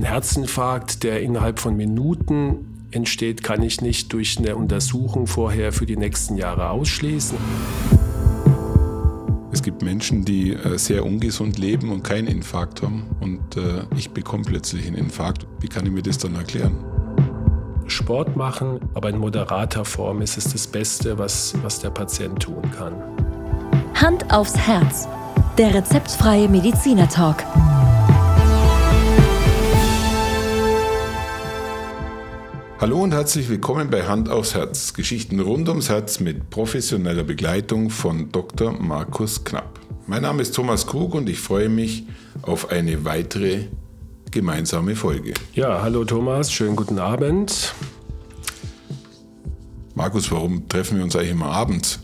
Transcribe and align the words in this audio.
ein 0.00 0.04
Herzinfarkt, 0.04 1.02
der 1.02 1.20
innerhalb 1.20 1.58
von 1.58 1.76
Minuten 1.76 2.86
entsteht, 2.90 3.42
kann 3.42 3.62
ich 3.62 3.82
nicht 3.82 4.12
durch 4.14 4.38
eine 4.38 4.56
Untersuchung 4.56 5.26
vorher 5.26 5.72
für 5.72 5.84
die 5.84 5.96
nächsten 5.96 6.36
Jahre 6.36 6.70
ausschließen. 6.70 7.36
Es 9.52 9.62
gibt 9.62 9.82
Menschen, 9.82 10.24
die 10.24 10.54
äh, 10.54 10.78
sehr 10.78 11.04
ungesund 11.04 11.58
leben 11.58 11.92
und 11.92 12.02
keinen 12.02 12.28
Infarkt 12.28 12.82
haben 12.82 13.04
und 13.20 13.56
äh, 13.56 13.82
ich 13.96 14.10
bekomme 14.10 14.44
plötzlich 14.44 14.86
einen 14.86 14.96
Infarkt. 14.96 15.46
Wie 15.60 15.68
kann 15.68 15.84
ich 15.84 15.92
mir 15.92 16.02
das 16.02 16.16
dann 16.16 16.34
erklären? 16.34 16.78
Sport 17.86 18.36
machen, 18.36 18.80
aber 18.94 19.10
in 19.10 19.18
moderater 19.18 19.84
Form 19.84 20.22
ist 20.22 20.38
es 20.38 20.44
das 20.44 20.66
Beste, 20.66 21.18
was, 21.18 21.54
was 21.62 21.80
der 21.80 21.90
Patient 21.90 22.40
tun 22.40 22.62
kann. 22.76 22.94
Hand 23.94 24.32
aufs 24.32 24.56
Herz. 24.56 25.08
Der 25.58 25.74
rezeptfreie 25.74 26.48
Mediziner 26.48 27.08
Talk. 27.08 27.44
Hallo 32.80 33.02
und 33.02 33.12
herzlich 33.12 33.50
willkommen 33.50 33.90
bei 33.90 34.06
Hand 34.06 34.30
aufs 34.30 34.54
Herz. 34.54 34.94
Geschichten 34.94 35.38
rund 35.38 35.68
ums 35.68 35.90
Herz 35.90 36.18
mit 36.18 36.48
professioneller 36.48 37.24
Begleitung 37.24 37.90
von 37.90 38.32
Dr. 38.32 38.72
Markus 38.72 39.44
Knapp. 39.44 39.78
Mein 40.06 40.22
Name 40.22 40.40
ist 40.40 40.54
Thomas 40.54 40.86
Krug 40.86 41.14
und 41.14 41.28
ich 41.28 41.40
freue 41.40 41.68
mich 41.68 42.04
auf 42.40 42.70
eine 42.70 43.04
weitere 43.04 43.64
gemeinsame 44.30 44.96
Folge. 44.96 45.34
Ja, 45.52 45.82
hallo 45.82 46.06
Thomas, 46.06 46.50
schönen 46.50 46.74
guten 46.74 46.98
Abend. 46.98 47.74
Markus, 49.94 50.32
warum 50.32 50.66
treffen 50.66 50.96
wir 50.96 51.04
uns 51.04 51.14
eigentlich 51.14 51.32
immer 51.32 51.52
abends? 51.52 52.00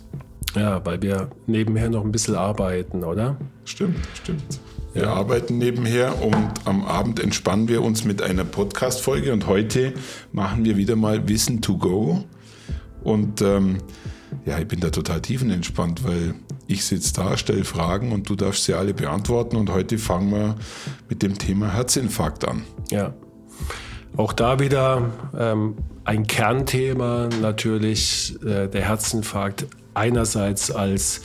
Ja, 0.55 0.85
weil 0.85 1.01
wir 1.01 1.31
nebenher 1.47 1.89
noch 1.89 2.05
ein 2.05 2.13
bisschen 2.13 2.35
arbeiten, 2.35 3.03
oder? 3.03 3.39
Stimmt, 3.65 4.07
stimmt. 4.13 4.61
Wir 4.97 5.11
arbeiten 5.11 5.59
nebenher 5.59 6.23
und 6.23 6.53
am 6.65 6.83
Abend 6.87 7.21
entspannen 7.21 7.69
wir 7.69 7.83
uns 7.83 8.05
mit 8.07 8.23
einer 8.23 8.45
Podcast-Folge 8.45 9.31
und 9.31 9.47
heute 9.47 9.93
machen 10.33 10.65
wir 10.65 10.79
wieder 10.79 10.97
mal 10.97 11.29
Wissen 11.29 11.61
to 11.61 11.77
go. 11.77 12.25
Und 13.05 13.43
ähm, 13.43 13.77
ja, 14.47 14.59
ich 14.59 14.67
bin 14.67 14.81
da 14.81 14.89
total 14.89 15.21
tiefenentspannt, 15.21 16.03
weil 16.03 16.33
ich 16.67 16.87
sitze 16.87 17.13
da, 17.13 17.37
stelle 17.37 17.65
Fragen 17.65 18.11
und 18.11 18.31
du 18.31 18.37
darfst 18.37 18.65
sie 18.65 18.73
alle 18.73 18.95
beantworten. 18.95 19.57
Und 19.57 19.71
heute 19.71 19.99
fangen 19.99 20.31
wir 20.33 20.55
mit 21.11 21.23
dem 21.23 21.37
Thema 21.37 21.75
Herzinfarkt 21.75 22.49
an. 22.49 22.63
Ja. 22.91 23.13
Auch 24.17 24.33
da 24.33 24.61
wieder 24.61 25.11
ähm, 25.39 25.75
ein 26.05 26.27
Kernthema 26.27 27.29
natürlich 27.43 28.35
äh, 28.43 28.67
der 28.69 28.89
Herzinfarkt 28.89 29.67
einerseits 29.93 30.71
als 30.71 31.21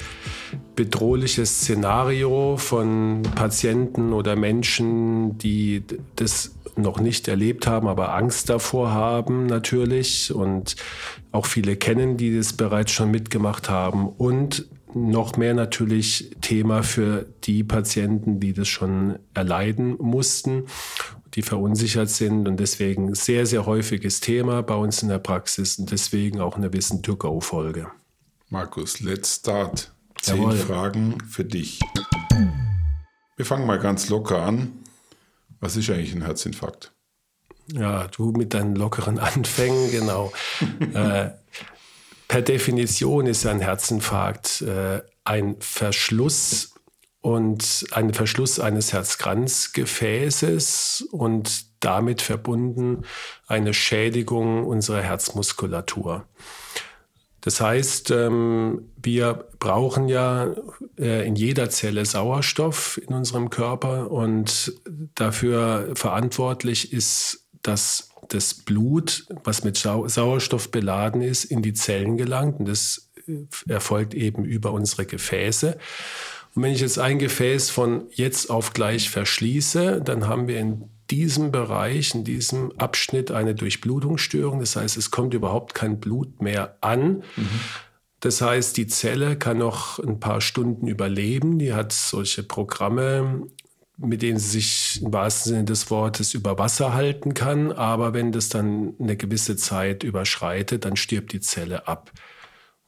bedrohliches 0.76 1.62
Szenario 1.62 2.58
von 2.58 3.24
Patienten 3.36 4.14
oder 4.14 4.36
Menschen, 4.36 5.38
die 5.38 5.84
das 6.16 6.56
noch 6.76 7.00
nicht 7.00 7.28
erlebt 7.28 7.68
haben, 7.68 7.88
aber 7.88 8.16
Angst 8.16 8.50
davor 8.50 8.92
haben 8.92 9.46
natürlich 9.46 10.34
und 10.34 10.76
auch 11.32 11.46
viele 11.46 11.76
kennen, 11.76 12.18
die 12.18 12.36
das 12.36 12.54
bereits 12.54 12.92
schon 12.92 13.12
mitgemacht 13.12 13.70
haben 13.70 14.08
und 14.08 14.68
noch 14.94 15.38
mehr 15.38 15.54
natürlich 15.54 16.32
Thema 16.42 16.84
für 16.84 17.26
die 17.44 17.64
Patienten, 17.64 18.40
die 18.40 18.54
das 18.54 18.68
schon 18.68 19.20
erleiden 19.34 19.96
mussten, 20.00 20.66
die 21.34 21.42
verunsichert 21.42 22.10
sind 22.10 22.48
und 22.48 22.60
deswegen 22.60 23.16
sehr, 23.16 23.46
sehr 23.46 23.66
häufiges 23.66 24.20
Thema 24.20 24.64
bei 24.64 24.76
uns 24.76 25.02
in 25.02 25.10
der 25.10 25.20
Praxis 25.20 25.80
und 25.80 25.92
deswegen 25.92 26.42
auch 26.42 26.58
eine 26.58 26.74
Wissen-to-Go-Folge. 26.74 27.88
Markus, 28.50 29.00
let's 29.00 29.36
start. 29.36 29.94
Zehn 30.22 30.38
Jawohl. 30.38 30.58
Fragen 30.58 31.18
für 31.28 31.44
dich. 31.44 31.80
Wir 33.36 33.46
fangen 33.46 33.66
mal 33.66 33.80
ganz 33.80 34.08
locker 34.10 34.44
an. 34.44 34.72
Was 35.60 35.76
ist 35.76 35.90
eigentlich 35.90 36.14
ein 36.14 36.22
Herzinfarkt? 36.22 36.92
Ja, 37.72 38.08
du 38.08 38.32
mit 38.32 38.54
deinen 38.54 38.76
lockeren 38.76 39.18
Anfängen, 39.20 39.92
genau. 39.92 40.32
äh, 40.94 41.32
per 42.28 42.42
Definition 42.42 43.28
ist 43.28 43.46
ein 43.46 43.62
Herzinfarkt 43.62 44.62
äh, 44.62 45.02
ein 45.24 45.56
Verschluss 45.60 46.74
und 47.22 47.86
ein 47.92 48.14
Verschluss 48.14 48.60
eines 48.60 48.92
Herzkranzgefäßes 48.94 51.08
und 51.12 51.84
damit 51.84 52.22
verbunden 52.22 53.06
eine 53.48 53.74
Schädigung 53.74 54.66
unserer 54.66 55.02
Herzmuskulatur. 55.02 56.26
Das 57.42 57.60
heißt, 57.60 58.12
ähm, 58.12 58.90
wir 59.02 59.48
brauchen 59.60 60.08
ja 60.08 60.54
äh, 60.98 61.28
in 61.28 61.36
jeder 61.36 61.70
Zelle 61.70 62.06
Sauerstoff 62.06 63.02
in 63.06 63.14
unserem 63.16 63.50
Körper 63.50 64.12
und 64.12 64.74
dafür 65.16 65.90
verantwortlich 65.96 66.94
ist, 66.94 67.48
dass 67.64 68.10
das 68.30 68.54
Blut, 68.54 69.26
was 69.44 69.64
mit 69.64 69.76
Sauerstoff 69.78 70.70
beladen 70.72 71.22
ist, 71.22 71.46
in 71.46 71.62
die 71.62 71.74
Zellen 71.74 72.16
gelangt. 72.16 72.60
Und 72.60 72.68
das 72.68 73.10
äh, 73.28 73.46
erfolgt 73.68 74.14
eben 74.14 74.46
über 74.46 74.72
unsere 74.72 75.06
Gefäße. 75.06 75.78
Und 76.54 76.64
wenn 76.64 76.74
ich 76.74 76.82
jetzt 76.82 77.00
ein 77.00 77.18
Gefäß 77.18 77.72
von 77.72 78.06
jetzt 78.12 78.50
auf 78.50 78.74
gleich 78.74 79.10
verschließe, 79.10 80.02
dann 80.02 80.28
haben 80.28 80.48
wir 80.48 80.60
in 80.60 80.84
diesem 81.12 81.52
Bereich, 81.52 82.16
in 82.16 82.24
diesem 82.24 82.72
Abschnitt 82.78 83.32
eine 83.32 83.54
Durchblutungsstörung. 83.54 84.60
Das 84.60 84.76
heißt, 84.76 84.98
es 84.98 85.12
kommt 85.12 85.34
überhaupt 85.34 85.74
kein 85.74 86.00
Blut 86.00 86.42
mehr 86.42 86.78
an. 86.82 87.24
Mhm. 87.36 87.60
Das 88.22 88.42
heißt, 88.42 88.78
die 88.78 88.88
Zelle 88.88 89.36
kann 89.36 89.58
noch 89.58 90.00
ein 90.00 90.20
paar 90.20 90.42
Stunden 90.42 90.88
überleben. 90.88 91.60
Die 91.60 91.74
hat 91.74 91.92
solche 91.92 92.44
Programme, 92.44 93.48
mit 93.98 94.22
denen 94.22 94.40
sie 94.40 94.60
sich 94.60 95.02
im 95.02 95.12
wahrsten 95.12 95.52
Sinne 95.52 95.66
des 95.66 95.92
Wortes 95.92 96.34
über 96.34 96.58
Wasser 96.58 96.94
halten 96.94 97.34
kann. 97.34 97.72
Aber 97.72 98.14
wenn 98.14 98.32
das 98.32 98.50
dann 98.50 98.94
eine 99.00 99.18
gewisse 99.18 99.58
Zeit 99.58 100.04
überschreitet, 100.04 100.86
dann 100.86 100.96
stirbt 100.96 101.34
die 101.34 101.42
Zelle 101.42 101.88
ab. 101.88 102.12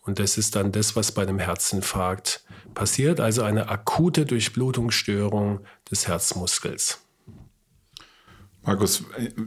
Und 0.02 0.20
das 0.20 0.38
ist 0.38 0.56
dann 0.56 0.72
das, 0.72 0.96
was 0.96 1.14
bei 1.14 1.24
einem 1.24 1.40
Herzinfarkt 1.40 2.44
passiert, 2.74 3.20
also 3.20 3.44
eine 3.44 3.70
akute 3.70 4.26
Durchblutungsstörung 4.26 5.62
des 5.90 6.08
Herzmuskels. 6.08 7.03
Markus, 8.66 9.04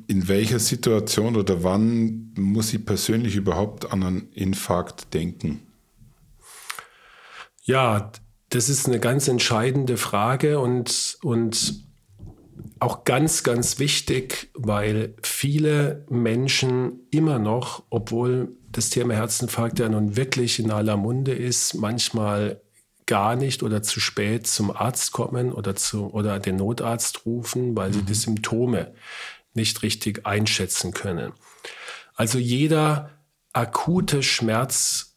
in 0.09 0.29
welcher 0.29 0.59
Situation 0.59 1.37
oder 1.37 1.63
wann 1.63 2.35
muss 2.37 2.75
ich 2.75 2.85
persönlich 2.85 3.37
überhaupt 3.37 3.91
an 3.91 4.03
einen 4.03 4.33
Infarkt 4.33 5.15
denken? 5.15 5.63
Ja, 7.63 8.13
das 8.51 8.69
ist 8.69 8.87
eine 8.87 9.01
ganz 9.01 9.27
entscheidende 9.27 9.97
Frage 9.97 10.61
und, 10.61 11.19
und 11.23 11.87
auch 12.79 13.05
ganz, 13.05 13.43
ganz 13.43 13.79
wichtig, 13.79 14.51
weil 14.55 15.15
viele 15.23 16.05
Menschen 16.11 17.01
immer 17.11 17.39
noch, 17.39 17.85
obwohl 17.89 18.55
das 18.71 18.91
Thema 18.91 19.15
Herzinfarkt 19.15 19.79
ja 19.79 19.89
nun 19.89 20.17
wirklich 20.17 20.59
in 20.59 20.71
aller 20.71 20.97
Munde 20.99 21.33
ist, 21.33 21.75
manchmal 21.75 22.61
gar 23.07 23.37
nicht 23.37 23.63
oder 23.63 23.83
zu 23.83 24.01
spät 24.01 24.47
zum 24.47 24.71
Arzt 24.71 25.13
kommen 25.13 25.53
oder, 25.53 25.77
zu, 25.77 26.13
oder 26.13 26.39
den 26.39 26.57
Notarzt 26.57 27.25
rufen, 27.25 27.77
weil 27.77 27.93
sie 27.93 28.03
die 28.03 28.13
mhm. 28.13 28.17
Symptome 28.17 28.95
nicht 29.55 29.83
richtig 29.83 30.27
einschätzen 30.27 30.93
können. 30.93 31.33
Also 32.15 32.39
jeder 32.39 33.11
akute 33.53 34.23
Schmerz 34.23 35.17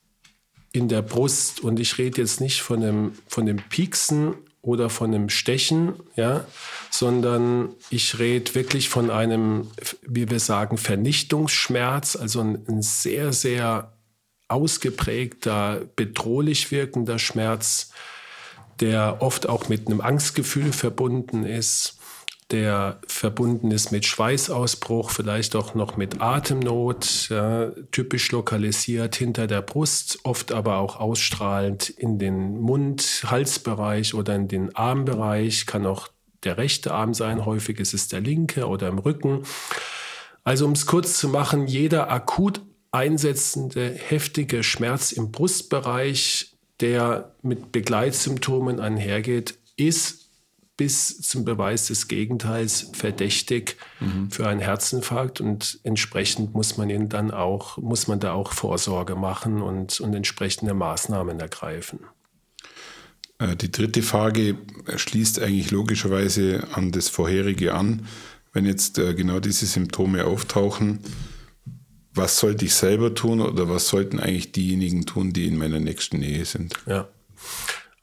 in 0.72 0.88
der 0.88 1.02
Brust, 1.02 1.62
und 1.62 1.80
ich 1.80 1.98
rede 1.98 2.22
jetzt 2.22 2.42
nicht 2.42 2.62
von 2.62 2.82
dem, 2.82 3.14
von 3.28 3.46
dem 3.46 3.58
Pieksen 3.58 4.36
oder 4.62 4.90
von 4.90 5.14
einem 5.14 5.30
Stechen, 5.30 5.94
ja, 6.16 6.46
sondern 6.92 7.70
ich 7.90 8.20
rede 8.20 8.54
wirklich 8.56 8.90
von 8.90 9.10
einem, 9.10 9.68
wie 10.04 10.30
wir 10.30 10.40
sagen, 10.40 10.78
Vernichtungsschmerz, 10.78 12.16
also 12.16 12.42
ein, 12.42 12.66
ein 12.68 12.82
sehr, 12.82 13.34
sehr 13.34 13.94
ausgeprägter, 14.50 15.82
bedrohlich 15.96 16.72
wirkender 16.72 17.20
Schmerz, 17.20 17.91
der 18.79 19.22
oft 19.22 19.47
auch 19.47 19.70
mit 19.70 19.88
einem 19.88 20.02
Angstgefühl 20.02 20.73
verbunden 20.73 21.46
ist, 21.46 22.00
der 22.52 23.00
verbunden 23.08 23.70
ist 23.70 23.91
mit 23.91 24.06
Schweißausbruch, 24.06 25.12
vielleicht 25.12 25.56
auch 25.56 25.76
noch 25.76 25.97
mit 25.97 26.20
Atemnot, 26.20 27.29
ja, 27.29 27.70
typisch 27.91 28.32
lokalisiert 28.32 29.16
hinter 29.16 29.46
der 29.46 29.62
Brust, 29.62 30.20
oft 30.23 30.52
aber 30.52 30.78
auch 30.78 31.00
ausstrahlend 31.00 31.90
in 31.90 32.18
den 32.18 32.59
Mund, 32.59 33.23
Halsbereich 33.28 34.16
oder 34.16 34.35
in 34.35 34.47
den 34.47 34.76
Armbereich, 34.76 35.68
kann 35.68 35.85
auch 35.85 36.08
der 36.44 36.58
rechte 36.58 36.91
Arm 36.91 37.14
sein, 37.14 37.46
häufig 37.46 37.79
ist 37.79 37.94
es 37.94 38.08
der 38.08 38.22
linke 38.22 38.68
oder 38.68 38.88
im 38.88 38.97
Rücken. 38.97 39.44
Also 40.44 40.66
um 40.66 40.72
es 40.72 40.88
kurz 40.88 41.20
zu 41.20 41.29
machen, 41.29 41.68
jeder 41.68 42.09
akut 42.09 42.62
einsetzende 42.91 43.91
heftige 43.94 44.64
Schmerz 44.64 45.12
im 45.12 45.32
Brustbereich, 45.32 46.53
der 46.80 47.36
mit 47.41 47.72
Begleitsymptomen 47.72 48.80
einhergeht, 48.80 49.56
ist 49.76 50.30
bis 50.80 51.22
zum 51.22 51.44
Beweis 51.44 51.88
des 51.88 52.08
Gegenteils 52.08 52.91
verdächtig 52.94 53.76
mhm. 54.00 54.32
für 54.32 54.47
einen 54.47 54.62
Herzinfarkt 54.62 55.41
und 55.41 55.78
entsprechend 55.84 56.53
muss 56.53 56.78
man 56.78 56.90
ihn 56.90 57.09
dann 57.09 57.32
auch, 57.32 57.78
muss 57.78 58.08
man 58.08 58.22
da 58.22 58.32
auch 58.32 58.53
Vorsorge 58.53 59.16
machen 59.16 59.62
und, 59.62 60.00
und 60.00 60.14
entsprechende 60.14 60.74
Maßnahmen 60.74 61.38
ergreifen. 61.42 62.00
Äh, 63.40 63.58
die 63.58 63.72
dritte 63.72 64.02
Frage 64.02 64.56
schließt 64.96 65.42
eigentlich 65.42 65.70
logischerweise 65.72 66.66
an 66.72 66.94
das 66.94 67.09
vorherige 67.09 67.74
an. 67.74 68.08
wenn 68.53 68.66
jetzt 68.66 68.97
äh, 69.00 69.14
genau 69.14 69.42
diese 69.42 69.66
Symptome 69.66 70.26
auftauchen, 70.26 71.00
was 72.20 72.38
sollte 72.38 72.66
ich 72.66 72.76
selber 72.76 73.16
tun 73.16 73.42
oder 73.42 73.70
was 73.70 73.88
sollten 73.88 74.20
eigentlich 74.20 74.52
diejenigen 74.52 75.06
tun, 75.06 75.32
die 75.34 75.48
in 75.48 75.58
meiner 75.58 75.80
nächsten 75.80 76.20
Nähe 76.20 76.46
sind? 76.46 76.76
Ja. 76.86 77.08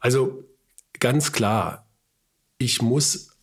Also 0.01 0.45
ganz 0.99 1.33
klar, 1.33 1.87
ich 2.59 2.81
muss, 2.81 3.37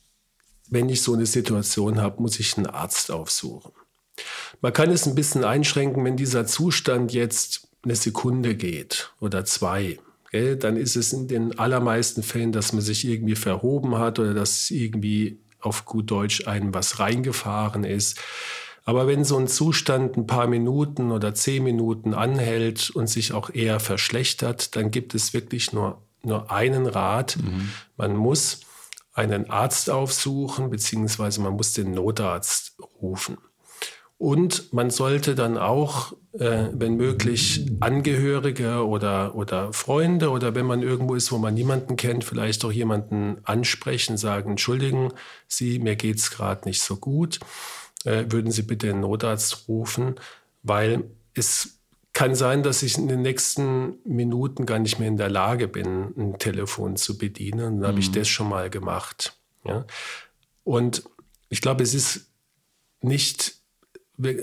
wenn 0.70 0.90
ich 0.90 1.02
so 1.02 1.14
eine 1.14 1.28
Situation 1.28 2.02
habe, 2.02 2.22
muss 2.22 2.40
ich 2.40 2.58
einen 2.58 2.66
Arzt 2.66 3.12
aufsuchen. 3.12 3.72
Man 4.62 4.74
kann 4.74 4.90
es 4.90 5.06
ein 5.06 5.16
bisschen 5.16 5.44
einschränken, 5.44 6.04
wenn 6.04 6.18
dieser 6.18 6.46
Zustand 6.46 7.14
jetzt 7.14 7.68
eine 7.84 7.96
Sekunde 7.96 8.56
geht 8.56 9.12
oder 9.20 9.46
zwei. 9.46 10.00
Gell, 10.31 10.56
dann 10.56 10.78
ist 10.78 10.96
es 10.96 11.14
in 11.14 11.28
den 11.28 11.60
allermeisten 11.60 12.24
Fällen, 12.24 12.52
dass 12.52 12.74
man 12.74 12.81
sich 12.81 13.06
irgendwie 13.06 13.36
verhoben 13.36 14.00
hat 14.00 14.18
oder 14.18 14.34
dass 14.34 14.72
irgendwie 14.72 15.40
auf 15.60 15.86
gut 15.86 16.10
Deutsch 16.10 16.48
einem 16.48 16.74
was 16.74 17.00
reingefahren 17.00 17.84
ist. 17.84 18.20
Aber 18.85 19.07
wenn 19.07 19.24
so 19.24 19.38
ein 19.38 19.47
Zustand 19.47 20.18
ein 20.18 20.27
paar 20.27 20.47
Minuten 20.47 21.12
oder 21.12 21.33
zehn 21.33 21.63
Minuten 21.63 22.13
anhält 22.13 22.89
und 22.89 23.07
sich 23.07 23.33
auch 23.33 23.50
eher 23.50 23.80
verschlechtert, 23.80 24.75
dann 24.75 24.91
gibt 24.91 25.15
es 25.15 25.33
wirklich 25.33 25.71
nur, 25.71 26.01
nur 26.21 26.51
einen 26.51 26.85
Rat. 26.85 27.38
Mhm. 27.38 27.69
Man 27.95 28.15
muss 28.15 28.62
einen 29.13 29.50
Arzt 29.50 29.89
aufsuchen, 29.89 30.69
beziehungsweise 30.69 31.41
man 31.41 31.53
muss 31.53 31.74
den 31.74 31.91
Notarzt 31.91 32.77
rufen. 33.01 33.38
Und 34.18 34.71
man 34.71 34.89
sollte 34.89 35.36
dann 35.36 35.57
auch, 35.57 36.13
äh, 36.33 36.68
wenn 36.71 36.95
möglich, 36.95 37.65
Angehörige 37.81 38.86
oder, 38.88 39.36
oder 39.36 39.74
Freunde 39.74 40.29
oder 40.29 40.56
wenn 40.56 40.65
man 40.65 40.81
irgendwo 40.81 41.15
ist, 41.15 41.31
wo 41.31 41.38
man 41.38 41.53
niemanden 41.53 41.97
kennt, 41.97 42.24
vielleicht 42.24 42.63
auch 42.63 42.71
jemanden 42.71 43.38
ansprechen, 43.44 44.18
sagen, 44.18 44.51
entschuldigen 44.51 45.12
Sie, 45.47 45.79
mir 45.79 45.95
geht 45.95 46.18
es 46.18 46.31
gerade 46.31 46.68
nicht 46.68 46.81
so 46.81 46.95
gut, 46.95 47.39
äh, 48.05 48.25
würden 48.29 48.51
Sie 48.51 48.63
bitte 48.63 48.88
den 48.88 49.01
Notarzt 49.01 49.67
rufen, 49.67 50.15
weil 50.61 51.03
es 51.33 51.79
kann 52.13 52.35
sein, 52.35 52.61
dass 52.61 52.83
ich 52.83 52.97
in 52.97 53.07
den 53.07 53.23
nächsten 53.23 53.95
Minuten 54.05 54.65
gar 54.65 54.79
nicht 54.79 55.00
mehr 55.00 55.07
in 55.07 55.17
der 55.17 55.29
Lage 55.29 55.67
bin, 55.67 56.13
ein 56.15 56.38
Telefon 56.38 56.95
zu 56.95 57.17
bedienen. 57.17 57.59
Dann 57.59 57.77
mhm. 57.79 57.88
habe 57.88 58.00
ich 58.00 58.09
mhm. 58.09 58.13
das 58.13 58.27
schon 58.27 58.50
mal 58.50 58.69
gemacht. 58.69 59.35
Ja? 59.65 59.85
Und 60.63 61.03
ich 61.50 61.61
glaube, 61.61 61.83
es 61.83 61.94
ist 61.94 62.27
nicht 63.01 63.63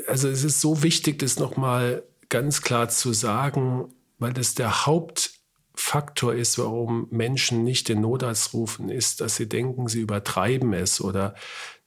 also 0.06 0.28
es 0.28 0.44
ist 0.44 0.60
so 0.60 0.82
wichtig, 0.82 1.18
das 1.18 1.38
nochmal 1.38 2.02
ganz 2.28 2.62
klar 2.62 2.88
zu 2.88 3.12
sagen, 3.12 3.92
weil 4.18 4.32
das 4.32 4.54
der 4.54 4.86
Hauptfaktor 4.86 6.34
ist, 6.34 6.58
warum 6.58 7.08
Menschen 7.10 7.64
nicht 7.64 7.88
den 7.88 8.00
Notarzt 8.00 8.52
rufen, 8.52 8.88
ist, 8.88 9.20
dass 9.20 9.36
sie 9.36 9.48
denken, 9.48 9.88
sie 9.88 10.00
übertreiben 10.00 10.72
es 10.72 11.00
oder 11.00 11.34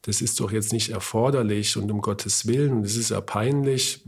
das 0.04 0.22
ist 0.22 0.40
doch 0.40 0.52
jetzt 0.52 0.74
nicht 0.74 0.90
erforderlich 0.90 1.78
und 1.78 1.92
um 1.92 2.02
Gottes 2.02 2.46
Willen, 2.46 2.84
das 2.84 2.96
ist 2.96 3.10
ja 3.10 3.22
peinlich. 3.22 4.04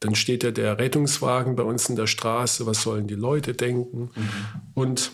Dann 0.00 0.14
steht 0.14 0.44
ja 0.44 0.50
der 0.50 0.78
Rettungswagen 0.78 1.56
bei 1.56 1.62
uns 1.62 1.88
in 1.88 1.96
der 1.96 2.06
Straße, 2.06 2.66
was 2.66 2.82
sollen 2.82 3.06
die 3.06 3.14
Leute 3.14 3.54
denken? 3.54 4.10
Mhm. 4.14 4.28
Und 4.74 5.10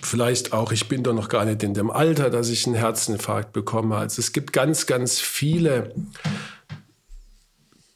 vielleicht 0.00 0.52
auch, 0.52 0.70
ich 0.70 0.88
bin 0.88 1.02
doch 1.02 1.14
noch 1.14 1.28
gar 1.28 1.44
nicht 1.44 1.64
in 1.64 1.74
dem 1.74 1.90
Alter, 1.90 2.30
dass 2.30 2.48
ich 2.48 2.64
einen 2.66 2.76
Herzinfarkt 2.76 3.52
bekomme. 3.52 3.96
Also 3.96 4.20
es 4.20 4.32
gibt 4.32 4.52
ganz, 4.52 4.86
ganz 4.86 5.18
viele 5.18 5.92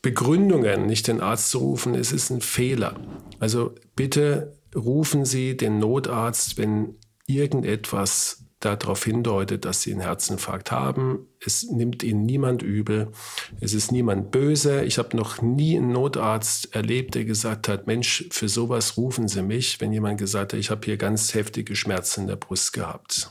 Begründungen, 0.02 0.86
nicht 0.86 1.06
den 1.06 1.20
Arzt 1.20 1.50
zu 1.50 1.58
rufen, 1.58 1.94
es 1.94 2.10
ist 2.10 2.30
ein 2.30 2.40
Fehler. 2.40 2.96
Also 3.38 3.74
bitte 3.94 4.56
rufen 4.74 5.24
Sie 5.24 5.56
den 5.56 5.78
Notarzt, 5.78 6.58
wenn 6.58 6.96
irgendetwas 7.26 8.45
darauf 8.60 9.04
hindeutet, 9.04 9.64
dass 9.64 9.82
Sie 9.82 9.92
einen 9.92 10.00
Herzinfarkt 10.00 10.72
haben. 10.72 11.26
Es 11.40 11.64
nimmt 11.64 12.02
Ihnen 12.02 12.24
niemand 12.24 12.62
übel. 12.62 13.12
Es 13.60 13.74
ist 13.74 13.92
niemand 13.92 14.30
böse. 14.30 14.84
Ich 14.84 14.98
habe 14.98 15.16
noch 15.16 15.42
nie 15.42 15.76
einen 15.76 15.92
Notarzt 15.92 16.74
erlebt, 16.74 17.14
der 17.14 17.24
gesagt 17.24 17.68
hat, 17.68 17.86
Mensch, 17.86 18.24
für 18.30 18.48
sowas 18.48 18.96
rufen 18.96 19.28
Sie 19.28 19.42
mich, 19.42 19.80
wenn 19.80 19.92
jemand 19.92 20.18
gesagt 20.18 20.52
hat, 20.52 20.60
ich 20.60 20.70
habe 20.70 20.84
hier 20.84 20.96
ganz 20.96 21.34
heftige 21.34 21.76
Schmerzen 21.76 22.22
in 22.22 22.26
der 22.28 22.36
Brust 22.36 22.72
gehabt. 22.72 23.30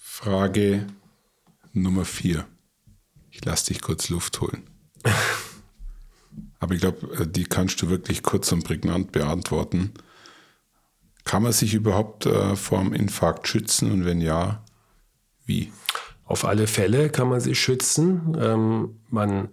Frage 0.00 0.86
Nummer 1.72 2.04
vier. 2.04 2.46
Ich 3.30 3.44
lasse 3.44 3.66
dich 3.66 3.82
kurz 3.82 4.08
Luft 4.08 4.40
holen. 4.40 4.64
Aber 6.60 6.74
ich 6.74 6.80
glaube, 6.80 7.06
äh, 7.14 7.26
die 7.26 7.44
kannst 7.44 7.80
du 7.82 7.88
wirklich 7.88 8.22
kurz 8.22 8.50
und 8.50 8.64
prägnant 8.64 9.12
beantworten. 9.12 9.92
Kann 11.28 11.42
man 11.42 11.52
sich 11.52 11.74
überhaupt 11.74 12.24
äh, 12.24 12.56
vor 12.56 12.82
dem 12.82 12.94
Infarkt 12.94 13.46
schützen 13.46 13.92
und 13.92 14.06
wenn 14.06 14.22
ja, 14.22 14.64
wie? 15.44 15.70
Auf 16.24 16.46
alle 16.46 16.66
Fälle 16.66 17.10
kann 17.10 17.28
man 17.28 17.40
sich 17.40 17.60
schützen. 17.60 18.34
Ähm, 18.40 19.00
man 19.10 19.50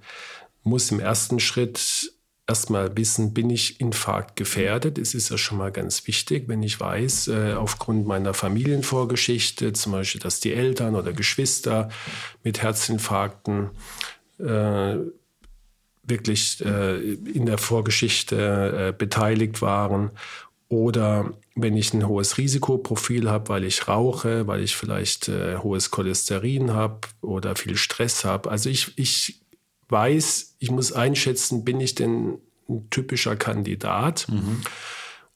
muss 0.63 0.89
im 0.91 1.01
ersten 1.01 1.41
Schritt 1.41 2.13
erstmal 2.47 2.95
wissen, 2.95 3.33
bin 3.33 3.49
ich 3.49 3.81
Infarkt 3.81 4.37
gefährdet? 4.37 4.97
Es 4.97 5.13
ist 5.13 5.29
ja 5.29 5.37
schon 5.37 5.57
mal 5.57 5.73
ganz 5.73 6.07
wichtig, 6.07 6.47
wenn 6.47 6.63
ich 6.63 6.79
weiß, 6.79 7.27
äh, 7.27 7.53
aufgrund 7.55 8.07
meiner 8.07 8.33
Familienvorgeschichte, 8.33 9.73
zum 9.73 9.91
Beispiel, 9.91 10.21
dass 10.21 10.39
die 10.39 10.53
Eltern 10.53 10.95
oder 10.95 11.11
Geschwister 11.11 11.89
mit 12.41 12.61
Herzinfarkten 12.61 13.71
äh, 14.39 14.95
wirklich 16.03 16.63
äh, 16.63 17.01
in 17.01 17.45
der 17.45 17.57
Vorgeschichte 17.57 18.91
äh, 18.91 18.97
beteiligt 18.97 19.61
waren 19.61 20.11
oder 20.75 21.31
wenn 21.55 21.77
ich 21.77 21.93
ein 21.93 22.05
hohes 22.05 22.37
Risikoprofil 22.37 23.29
habe, 23.31 23.47
weil 23.47 23.63
ich 23.63 23.87
rauche, 23.87 24.45
weil 24.45 24.61
ich 24.61 24.75
vielleicht 24.75 25.29
äh, 25.29 25.57
hohes 25.59 25.89
Cholesterin 25.89 26.73
habe 26.73 26.99
oder 27.21 27.55
viel 27.55 27.77
Stress 27.77 28.25
habe. 28.25 28.51
Also 28.51 28.69
ich, 28.69 28.91
ich 28.97 29.39
weiß, 29.87 30.57
ich 30.59 30.71
muss 30.71 30.91
einschätzen, 30.91 31.63
bin 31.63 31.79
ich 31.79 31.95
denn 31.95 32.39
ein 32.67 32.89
typischer 32.89 33.37
Kandidat? 33.37 34.27
Mhm. 34.29 34.63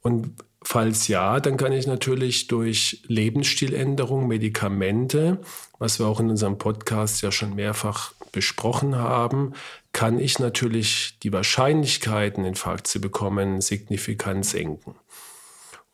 Und 0.02 0.34
falls 0.62 1.08
ja, 1.08 1.40
dann 1.40 1.56
kann 1.56 1.72
ich 1.72 1.88
natürlich 1.88 2.48
durch 2.48 3.02
Lebensstiländerung, 3.08 4.28
Medikamente, 4.28 5.40
was 5.78 6.00
wir 6.00 6.08
auch 6.08 6.20
in 6.20 6.30
unserem 6.30 6.58
Podcast 6.58 7.22
ja 7.22 7.32
schon 7.32 7.56
mehrfach 7.56 8.12
besprochen 8.34 8.98
haben, 8.98 9.54
kann 9.94 10.20
ich 10.20 10.38
natürlich 10.38 11.18
die 11.24 11.32
Wahrscheinlichkeit, 11.32 12.36
einen 12.36 12.46
Infarkt 12.46 12.88
zu 12.88 13.00
bekommen, 13.00 13.62
signifikant 13.62 14.46
senken. 14.46 14.96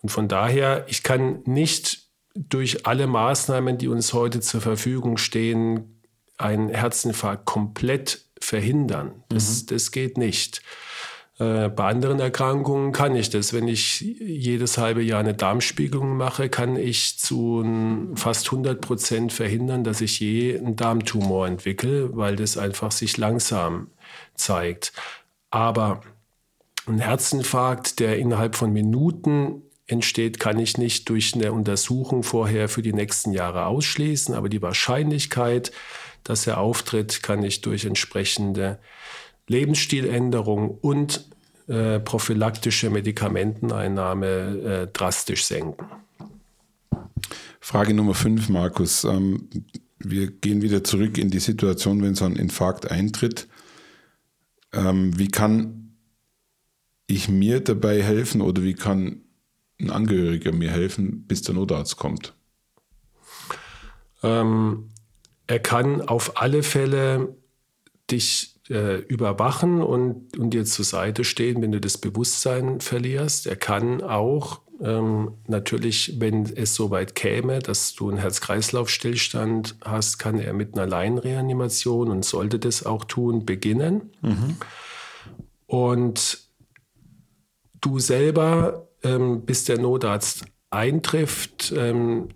Und 0.06 0.10
von 0.12 0.28
daher, 0.28 0.86
ich 0.88 1.02
kann 1.02 1.40
nicht 1.46 2.04
durch 2.36 2.86
alle 2.86 3.08
Maßnahmen, 3.08 3.80
die 3.80 3.88
uns 3.88 4.14
heute 4.14 4.40
zur 4.40 4.62
Verfügung 4.62 5.18
stehen, 5.18 6.00
einen 6.38 6.70
Herzinfarkt 6.70 7.46
komplett 7.46 8.22
verhindern. 8.40 9.24
Das, 9.30 9.64
mhm. 9.64 9.66
das 9.66 9.90
geht 9.90 10.20
nicht. 10.20 10.62
Äh, 11.40 11.70
bei 11.70 11.86
anderen 11.86 12.20
Erkrankungen 12.20 12.92
kann 12.92 13.16
ich 13.16 13.32
das. 13.32 13.52
Wenn 13.52 13.68
ich 13.68 14.02
jedes 14.02 14.78
halbe 14.78 15.02
Jahr 15.02 15.22
eine 15.22 15.34
Darmspiegelung 15.34 16.16
mache, 16.18 16.50
kann 16.50 16.76
ich 16.76 17.18
zu 17.18 18.14
fast 18.14 18.46
100 18.46 18.82
Prozent 18.82 19.34
verhindern, 19.34 19.84
dass 19.84 20.02
ich 20.02 20.20
je 20.20 20.56
einen 20.56 20.76
Darmtumor 20.76 21.48
entwickle, 21.48 22.16
weil 22.16 22.36
das 22.36 22.60
einfach 22.60 22.92
sich 22.92 23.18
langsam 23.18 23.88
zeigt. 24.36 24.94
Aber 25.50 26.02
ein 26.88 27.00
Herzinfarkt, 27.00 28.00
der 28.00 28.18
innerhalb 28.20 28.56
von 28.56 28.72
Minuten 28.72 29.64
entsteht, 29.88 30.40
kann 30.40 30.60
ich 30.60 30.78
nicht 30.78 31.10
durch 31.10 31.36
eine 31.36 31.52
Untersuchung 31.52 32.24
vorher 32.24 32.70
für 32.70 32.82
die 32.82 32.94
nächsten 32.94 33.32
Jahre 33.32 33.66
ausschließen. 33.66 34.34
Aber 34.34 34.50
die 34.50 34.62
Wahrscheinlichkeit, 34.62 35.72
dass 36.24 36.48
er 36.48 36.60
auftritt, 36.60 37.22
kann 37.22 37.44
ich 37.44 37.62
durch 37.62 37.86
entsprechende 37.86 38.80
Lebensstiländerung 39.48 40.72
und 40.72 41.26
äh, 41.68 42.00
prophylaktische 42.00 42.90
Medikamenteneinnahme 42.90 44.28
äh, 44.28 44.88
drastisch 44.92 45.46
senken. 45.46 45.86
Frage 47.60 47.94
Nummer 47.94 48.14
fünf, 48.14 48.50
Markus. 48.50 49.04
Ähm, 49.04 49.50
wir 50.00 50.30
gehen 50.30 50.62
wieder 50.62 50.84
zurück 50.84 51.18
in 51.18 51.30
die 51.30 51.40
Situation, 51.40 52.02
wenn 52.04 52.16
so 52.16 52.26
ein 52.26 52.36
Infarkt 52.36 52.92
eintritt. 52.92 53.48
Ähm, 54.74 55.18
wie 55.18 55.28
kann 55.28 55.96
ich 57.08 57.30
mir 57.30 57.60
dabei 57.60 58.02
helfen 58.02 58.42
oder 58.42 58.64
wie 58.64 58.74
kann 58.74 59.25
ein 59.80 59.90
Angehöriger 59.90 60.52
mir 60.52 60.72
helfen, 60.72 61.26
bis 61.28 61.42
der 61.42 61.56
Notarzt 61.56 61.98
kommt? 61.98 62.34
Ähm, 64.24 64.90
er 65.48 65.60
kann 65.60 66.02
auf 66.02 66.42
alle 66.42 66.64
Fälle 66.64 67.36
dich 68.10 68.56
äh, 68.70 69.00
überwachen 69.00 69.82
und, 69.82 70.38
und 70.38 70.52
dir 70.52 70.66
zur 70.66 70.86
Seite 70.86 71.24
stehen, 71.24 71.62
wenn 71.62 71.72
du 71.72 71.80
das 71.80 71.98
Bewusstsein 71.98 72.82
verlierst. 72.82 73.48
Er 73.48 73.56
kann 73.56 74.02
auch 74.02 74.62
ähm, 74.82 75.34
natürlich, 75.48 76.20
wenn 76.20 76.46
es 76.46 76.76
soweit 76.76 77.16
käme, 77.16 77.60
dass 77.60 77.94
du 77.96 78.10
einen 78.10 78.18
Herz-Kreislauf-Stillstand 78.18 79.76
hast, 79.82 80.18
kann 80.18 80.40
er 80.40 80.54
mit 80.54 80.76
einer 80.76 80.88
Laienreanimation 80.88 82.10
und 82.10 82.26
sollte 82.26 82.60
das 82.60 82.86
auch 82.86 83.06
tun, 83.06 83.46
beginnen. 83.46 84.12
Mhm. 84.22 84.58
Und 85.68 86.40
du 87.82 88.00
selber, 88.00 88.85
ähm, 89.06 89.46
bis 89.46 89.64
der 89.64 89.80
Notarzt 89.80 90.46
eintrifft, 90.70 91.74
ähm, 91.76 92.30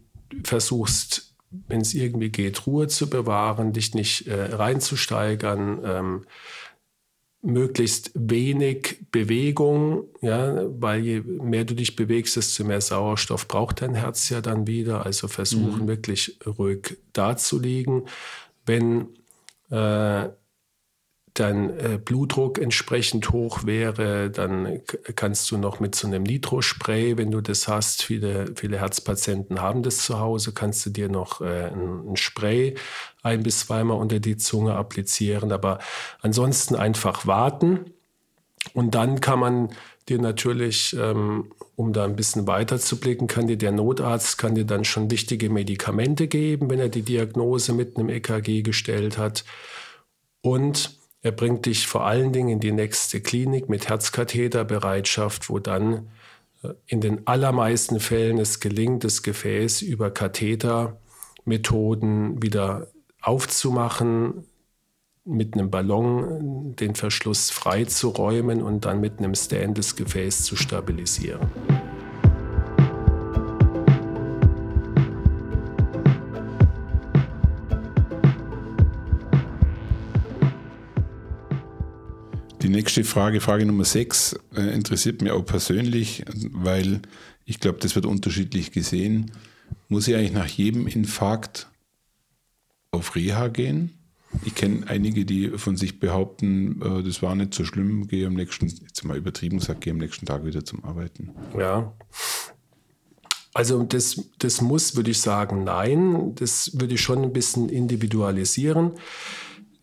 versuchst 0.44 1.30
wenn 1.68 1.82
es 1.82 1.94
irgendwie 1.94 2.30
geht, 2.30 2.66
Ruhe 2.68 2.88
zu 2.88 3.10
bewahren, 3.10 3.74
dich 3.74 3.94
nicht 3.96 4.28
äh, 4.28 4.56
reinzusteigern, 4.56 5.82
ähm, 5.84 6.26
möglichst 7.42 8.12
wenig 8.16 9.06
Bewegung, 9.12 10.04
ja, 10.22 10.66
weil 10.82 11.02
je 11.02 11.22
mehr 11.22 11.64
du 11.64 11.74
dich 11.74 11.96
bewegst, 11.96 12.36
desto 12.36 12.66
mehr 12.66 12.82
Sauerstoff 12.82 13.48
braucht 13.48 13.82
dein 13.82 13.96
Herz 13.96 14.30
ja 14.30 14.42
dann 14.42 14.68
wieder. 14.68 15.06
Also 15.06 15.28
versuchen 15.28 15.84
mhm. 15.84 15.88
wirklich 15.88 16.38
ruhig 16.46 16.98
dazulegen. 17.14 18.04
Wenn 18.66 19.08
äh, 19.72 20.30
dein 21.34 21.70
äh, 21.80 22.00
Blutdruck 22.04 22.60
entsprechend 22.60 23.32
hoch 23.32 23.66
wäre, 23.66 24.30
dann 24.30 24.82
kannst 25.16 25.50
du 25.52 25.58
noch 25.58 25.80
mit 25.80 25.96
so 25.96 26.08
einem 26.08 26.24
Nitrospray, 26.24 27.18
wenn 27.18 27.32
du 27.32 27.42
das 27.42 27.68
hast, 27.68 28.04
viele, 28.04 28.54
viele 28.56 28.80
Herzpatienten 28.80 29.62
haben 29.62 29.84
das 29.84 30.00
zu 30.00 30.20
Hause, 30.20 30.54
kannst 30.54 30.86
du 30.86 30.90
dir 30.90 31.10
noch 31.10 31.42
äh, 31.42 31.68
ein, 31.68 32.12
ein, 32.12 32.16
Spray 32.18 32.76
ein 33.24 33.44
bis 33.44 33.62
zweimal 33.62 33.98
unter 33.98 34.20
die 34.20 34.38
Zunge 34.38 34.76
applizieren. 34.76 35.52
Aber 35.52 35.80
ansonsten 36.22 36.76
einfach 36.76 37.26
warten. 37.26 37.94
Und 38.74 38.96
dann 38.96 39.22
kann 39.22 39.40
man 39.40 39.70
dir 40.10 40.20
natürlich, 40.20 40.96
ähm, 41.00 41.52
um 41.76 41.94
da 41.94 42.04
ein 42.04 42.16
bisschen 42.16 42.48
weiter 42.48 42.80
zu 42.80 43.00
blicken, 43.00 43.28
kann 43.28 43.48
dir 43.48 43.58
der 43.58 43.72
Notarzt 43.72 44.38
kann 44.38 44.56
dir 44.56 44.66
dann 44.66 44.84
schon 44.84 45.12
wichtige 45.12 45.50
Medikamente 45.50 46.28
geben, 46.28 46.70
wenn 46.70 46.80
er 46.80 46.90
die 46.90 47.04
Diagnose 47.04 47.74
mit 47.74 47.98
einem 47.98 48.10
EKG 48.10 48.64
gestellt 48.64 49.18
hat. 49.18 49.46
Und 50.42 50.99
er 51.22 51.32
bringt 51.32 51.66
dich 51.66 51.88
vor 51.88 52.06
allen 52.06 52.32
Dingen 52.32 52.50
in 52.50 52.60
die 52.60 52.72
nächste 52.72 53.20
Klinik 53.22 53.68
mit 53.70 53.90
Herzkatheterbereitschaft, 53.90 55.50
wo 55.50 55.58
dann 55.60 56.10
äh, 56.64 56.70
in 56.86 57.02
den 57.02 57.28
allermeisten 57.28 58.00
Fällen 58.00 58.38
es 58.38 58.62
gelingt, 58.62 59.04
das 59.04 59.24
Gefäß 59.24 59.82
über 59.82 60.12
Kathetermethoden 60.12 62.42
wieder 62.42 62.88
aufzumachen, 63.22 64.46
mit 65.26 65.54
einem 65.54 65.70
Ballon 65.70 66.76
den 66.76 66.96
Verschluss 66.96 67.52
freizuräumen 67.52 68.64
und 68.64 68.86
dann 68.86 69.02
mit 69.02 69.20
einem 69.20 69.36
Stand 69.36 69.78
das 69.78 69.96
Gefäß 69.96 70.42
zu 70.44 70.56
stabilisieren. 70.56 71.52
Nächste 82.80 83.04
Frage, 83.04 83.42
Frage 83.42 83.66
Nummer 83.66 83.84
6, 83.84 84.40
äh, 84.56 84.74
interessiert 84.74 85.22
mich 85.22 85.32
auch 85.34 85.46
persönlich, 85.46 86.24
weil 86.52 87.02
ich 87.44 87.60
glaube, 87.60 87.80
das 87.80 87.94
wird 87.96 88.06
unterschiedlich 88.06 88.72
gesehen. 88.72 89.32
Muss 89.90 90.08
ich 90.08 90.16
eigentlich 90.16 90.32
nach 90.32 90.48
jedem 90.48 90.88
Infarkt 90.88 91.68
auf 92.92 93.18
Reha 93.18 93.50
gehen? 93.50 93.92
Ich 94.46 94.56
kenne 94.56 94.88
einige, 94.88 95.26
die 95.26 95.50
von 95.58 95.76
sich 95.76 96.00
behaupten, 96.00 96.82
äh, 96.82 97.04
das 97.04 97.22
war 97.22 97.36
nicht 97.36 97.54
so 97.54 97.66
schlimm, 97.66 98.08
gehe 98.08 98.28
am 98.28 98.36
nächsten, 98.36 98.68
jetzt 98.68 99.04
mal 99.04 99.18
übertrieben 99.18 99.60
gesagt, 99.60 99.82
gehe 99.82 99.92
am 99.92 100.00
nächsten 100.00 100.26
Tag 100.26 100.46
wieder 100.46 100.64
zum 100.64 100.86
Arbeiten. 100.86 101.32
Ja. 101.58 101.94
Also 103.54 103.84
das, 103.84 104.24
das 104.38 104.62
muss, 104.62 104.96
würde 104.96 105.12
ich 105.12 105.20
sagen, 105.20 105.66
nein. 105.66 106.34
Das 106.36 106.80
würde 106.80 106.94
ich 106.94 107.02
schon 107.02 107.24
ein 107.24 107.34
bisschen 107.34 107.68
individualisieren. 107.68 108.94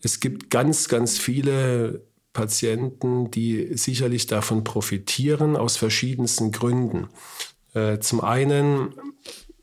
Es 0.01 0.19
gibt 0.19 0.49
ganz, 0.49 0.87
ganz 0.87 1.19
viele 1.19 2.01
Patienten, 2.37 3.31
die 3.31 3.75
sicherlich 3.75 4.27
davon 4.27 4.63
profitieren, 4.63 5.55
aus 5.55 5.75
verschiedensten 5.75 6.51
Gründen. 6.51 7.07
Äh, 7.73 7.97
zum 7.97 8.21
einen 8.21 8.93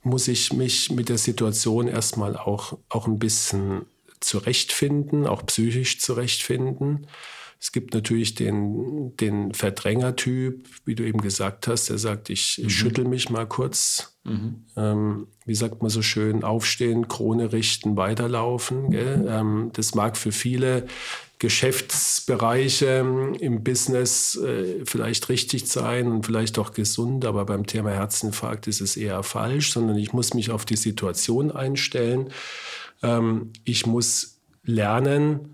muss 0.03 0.27
ich 0.27 0.53
mich 0.53 0.91
mit 0.91 1.09
der 1.09 1.19
Situation 1.19 1.87
erstmal 1.87 2.37
auch, 2.37 2.77
auch 2.89 3.07
ein 3.07 3.21
bisschen 3.21 3.83
zurechtfinden, 4.19 5.25
auch 5.25 5.47
psychisch 5.47 6.01
zurechtfinden. 6.01 7.07
Es 7.61 7.71
gibt 7.71 7.95
natürlich 7.95 8.35
den, 8.35 9.17
den 9.19 9.55
Verdrängertyp, 9.55 10.67
wie 10.85 10.97
du 10.97 11.05
eben 11.05 11.21
gesagt 11.21 11.69
hast, 11.69 11.91
der 11.91 11.99
sagt, 11.99 12.29
ich, 12.29 12.59
mhm. 12.61 12.71
schüttel 12.71 13.05
mich 13.05 13.31
mal 13.31 13.47
kurz. 13.47 14.19
Mhm. 14.25 14.65
Ähm, 14.77 15.27
wie 15.47 15.55
sagt 15.55 15.81
man 15.81 15.93
so 15.93 16.03
schön, 16.03 16.43
aufstehen, 16.43 17.07
Krone 17.07 17.53
richten, 17.53 17.97
weiterlaufen. 17.97 18.93
Ähm, 18.93 19.71
das 19.75 19.95
mag 19.95 20.17
für 20.17 20.33
viele 20.33 20.89
Geschäftsbereiche 21.45 22.87
ähm, 22.87 23.35
im 23.35 23.63
Business 23.63 24.35
äh, 24.37 24.83
vielleicht 24.87 25.29
richtig 25.29 25.69
sein 25.69 26.11
und 26.11 26.25
vielleicht 26.25 26.59
auch 26.59 26.73
gesund, 26.73 27.27
aber 27.27 27.45
beim 27.45 27.67
Thema 27.67 27.91
Herzinfarkt 27.91 28.67
ist 28.67 28.81
es 28.81 28.97
eher 28.97 29.23
falsch, 29.23 29.71
sondern 29.71 29.99
ich 29.99 30.15
muss 30.15 30.33
mich 30.33 30.51
auf 30.51 30.65
die 30.65 30.77
Situation 30.77 31.51
einstellen. 31.51 32.31
Ähm, 33.03 33.53
ich 33.65 33.85
muss 33.85 34.41
lernen, 34.65 35.54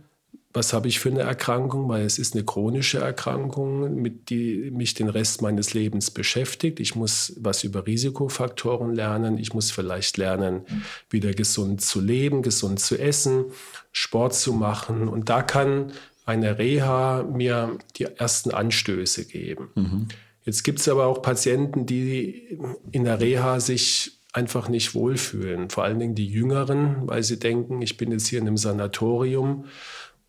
was 0.53 0.73
habe 0.73 0.89
ich 0.89 0.99
für 0.99 1.11
eine 1.11 1.21
Erkrankung, 1.21 1.89
weil 1.89 2.05
es 2.05 2.19
ist 2.19 2.35
eine 2.35 2.45
chronische 2.45 2.99
Erkrankung, 2.99 3.95
mit 3.95 4.31
die 4.31 4.71
mich 4.73 4.95
den 4.95 5.09
Rest 5.09 5.43
meines 5.43 5.75
Lebens 5.75 6.11
beschäftigt. 6.11 6.81
Ich 6.81 6.97
muss 6.97 7.35
was 7.37 7.63
über 7.63 7.87
Risikofaktoren 7.87 8.95
lernen. 8.95 9.39
Ich 9.39 9.55
muss 9.55 9.71
vielleicht 9.71 10.17
lernen, 10.17 10.63
wieder 11.09 11.33
gesund 11.35 11.83
zu 11.83 12.01
leben, 12.01 12.43
gesund 12.43 12.81
zu 12.81 12.99
essen, 12.99 13.45
Sport 13.93 14.35
zu 14.35 14.53
machen. 14.53 15.07
Und 15.09 15.29
da 15.29 15.43
kann 15.43 15.93
eine 16.27 16.59
Reha 16.59 17.23
mir 17.23 17.79
die 17.97 18.05
ersten 18.05 18.51
Anstöße 18.51 19.27
geben. 19.27 19.69
Mhm. 19.77 20.09
Jetzt 20.45 20.65
gibt 20.65 20.81
es 20.81 20.89
aber 20.89 21.07
auch 21.07 21.23
Patienten, 21.23 21.87
die 21.87 22.59
in 22.91 23.05
der 23.05 23.21
Reha 23.21 23.61
sich 23.61 24.19
einfach 24.33 24.69
nicht 24.69 24.95
wohlfühlen. 24.95 25.71
Vor 25.71 25.85
allen 25.85 25.99
Dingen 25.99 26.15
die 26.15 26.27
Jüngeren, 26.27 27.09
weil 27.09 27.23
sie 27.23 27.39
denken, 27.39 27.83
ich 27.83 27.97
bin 27.97 28.13
jetzt 28.13 28.27
hier 28.29 28.39
in 28.39 28.47
einem 28.47 28.57
Sanatorium 28.57 29.67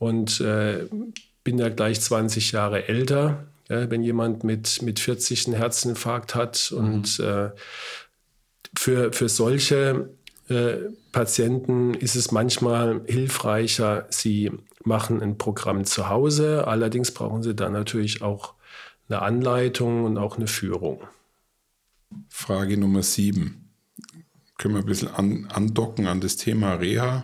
und 0.01 0.41
äh, 0.41 0.87
bin 1.43 1.57
da 1.57 1.69
gleich 1.69 2.01
20 2.01 2.53
Jahre 2.53 2.87
älter. 2.87 3.45
Ja, 3.69 3.91
wenn 3.91 4.01
jemand 4.01 4.43
mit, 4.43 4.81
mit 4.81 4.99
40 4.99 5.45
einen 5.45 5.55
Herzinfarkt 5.55 6.33
hat 6.33 6.71
und 6.71 7.19
mhm. 7.19 7.25
äh, 7.25 7.49
für, 8.75 9.13
für 9.13 9.29
solche 9.29 10.09
äh, 10.49 10.77
Patienten 11.11 11.93
ist 11.93 12.15
es 12.15 12.31
manchmal 12.31 13.01
hilfreicher, 13.05 14.07
sie 14.09 14.51
machen 14.83 15.21
ein 15.21 15.37
Programm 15.37 15.85
zu 15.85 16.09
Hause. 16.09 16.67
Allerdings 16.67 17.11
brauchen 17.11 17.43
sie 17.43 17.53
dann 17.53 17.73
natürlich 17.73 18.23
auch 18.23 18.55
eine 19.07 19.21
Anleitung 19.21 20.03
und 20.05 20.17
auch 20.17 20.37
eine 20.37 20.47
Führung. 20.47 21.03
Frage 22.27 22.75
Nummer 22.75 23.03
sieben. 23.03 23.69
Können 24.57 24.73
wir 24.73 24.81
ein 24.81 24.87
bisschen 24.87 25.09
an, 25.09 25.47
andocken 25.53 26.07
an 26.07 26.21
das 26.21 26.37
Thema 26.37 26.73
Reha? 26.73 27.23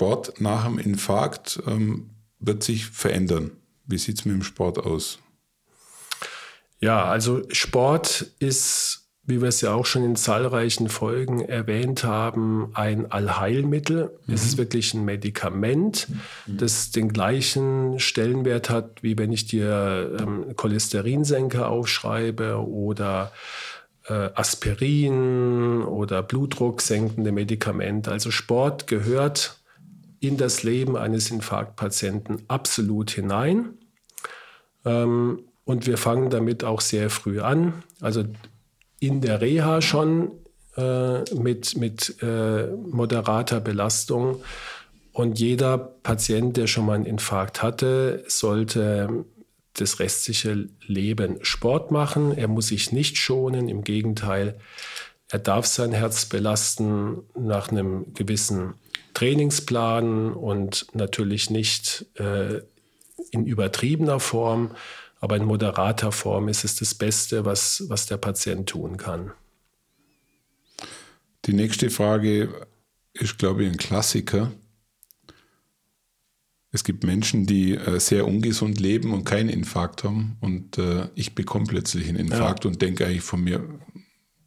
Sport 0.00 0.40
nach 0.40 0.64
dem 0.64 0.78
Infarkt 0.78 1.62
ähm, 1.66 2.08
wird 2.38 2.62
sich 2.62 2.86
verändern. 2.86 3.50
Wie 3.84 3.98
sieht 3.98 4.18
es 4.18 4.24
mit 4.24 4.34
dem 4.34 4.42
Sport 4.42 4.78
aus? 4.78 5.18
Ja, 6.80 7.04
also 7.04 7.42
Sport 7.50 8.32
ist, 8.38 9.10
wie 9.24 9.42
wir 9.42 9.48
es 9.48 9.60
ja 9.60 9.74
auch 9.74 9.84
schon 9.84 10.02
in 10.02 10.16
zahlreichen 10.16 10.88
Folgen 10.88 11.42
erwähnt 11.42 12.02
haben, 12.02 12.70
ein 12.72 13.12
Allheilmittel. 13.12 14.18
Mhm. 14.24 14.32
Es 14.32 14.46
ist 14.46 14.56
wirklich 14.56 14.94
ein 14.94 15.04
Medikament, 15.04 16.08
mhm. 16.46 16.56
das 16.56 16.92
den 16.92 17.12
gleichen 17.12 18.00
Stellenwert 18.00 18.70
hat, 18.70 19.02
wie 19.02 19.18
wenn 19.18 19.32
ich 19.32 19.48
dir 19.48 20.16
ähm, 20.18 20.56
Cholesterinsenker 20.56 21.68
aufschreibe 21.68 22.66
oder 22.66 23.32
äh, 24.06 24.30
Aspirin 24.34 25.82
oder 25.82 26.22
Blutdrucksenkende 26.22 27.32
Medikamente. 27.32 28.10
Also 28.10 28.30
Sport 28.30 28.86
gehört 28.86 29.59
in 30.20 30.36
das 30.36 30.62
Leben 30.62 30.96
eines 30.96 31.30
Infarktpatienten 31.30 32.42
absolut 32.48 33.10
hinein. 33.10 33.74
Ähm, 34.84 35.44
und 35.64 35.86
wir 35.86 35.98
fangen 35.98 36.30
damit 36.30 36.64
auch 36.64 36.80
sehr 36.80 37.10
früh 37.10 37.40
an. 37.40 37.82
Also 38.00 38.24
in 38.98 39.20
der 39.20 39.40
Reha 39.40 39.80
schon 39.80 40.32
äh, 40.76 41.22
mit, 41.34 41.76
mit 41.76 42.22
äh, 42.22 42.66
moderater 42.66 43.60
Belastung. 43.60 44.42
Und 45.12 45.38
jeder 45.38 45.78
Patient, 45.78 46.56
der 46.56 46.66
schon 46.66 46.86
mal 46.86 46.94
einen 46.94 47.06
Infarkt 47.06 47.62
hatte, 47.62 48.24
sollte 48.28 49.24
das 49.74 49.98
restliche 49.98 50.68
Leben 50.86 51.38
Sport 51.42 51.90
machen. 51.90 52.36
Er 52.36 52.48
muss 52.48 52.68
sich 52.68 52.92
nicht 52.92 53.16
schonen, 53.16 53.68
im 53.68 53.84
Gegenteil, 53.84 54.58
er 55.28 55.38
darf 55.38 55.66
sein 55.66 55.92
Herz 55.92 56.26
belasten 56.26 57.22
nach 57.38 57.70
einem 57.70 58.12
gewissen 58.14 58.74
Trainingsplan 59.14 60.32
und 60.32 60.86
natürlich 60.94 61.50
nicht 61.50 62.06
äh, 62.14 62.60
in 63.30 63.46
übertriebener 63.46 64.20
Form, 64.20 64.72
aber 65.20 65.36
in 65.36 65.44
moderater 65.44 66.12
Form 66.12 66.48
ist 66.48 66.64
es 66.64 66.76
das 66.76 66.94
Beste, 66.94 67.44
was, 67.44 67.84
was 67.88 68.06
der 68.06 68.16
Patient 68.16 68.68
tun 68.68 68.96
kann. 68.96 69.32
Die 71.46 71.52
nächste 71.52 71.90
Frage 71.90 72.66
ist, 73.12 73.38
glaube 73.38 73.64
ich, 73.64 73.70
ein 73.70 73.76
Klassiker. 73.76 74.52
Es 76.72 76.84
gibt 76.84 77.04
Menschen, 77.04 77.46
die 77.46 77.74
äh, 77.74 77.98
sehr 77.98 78.26
ungesund 78.26 78.78
leben 78.80 79.12
und 79.12 79.24
keinen 79.24 79.48
Infarkt 79.48 80.04
haben. 80.04 80.36
Und 80.40 80.78
äh, 80.78 81.08
ich 81.14 81.34
bekomme 81.34 81.66
plötzlich 81.66 82.08
einen 82.08 82.18
Infarkt 82.18 82.64
ja. 82.64 82.70
und 82.70 82.80
denke 82.80 83.06
eigentlich 83.06 83.22
von 83.22 83.42
mir, 83.42 83.80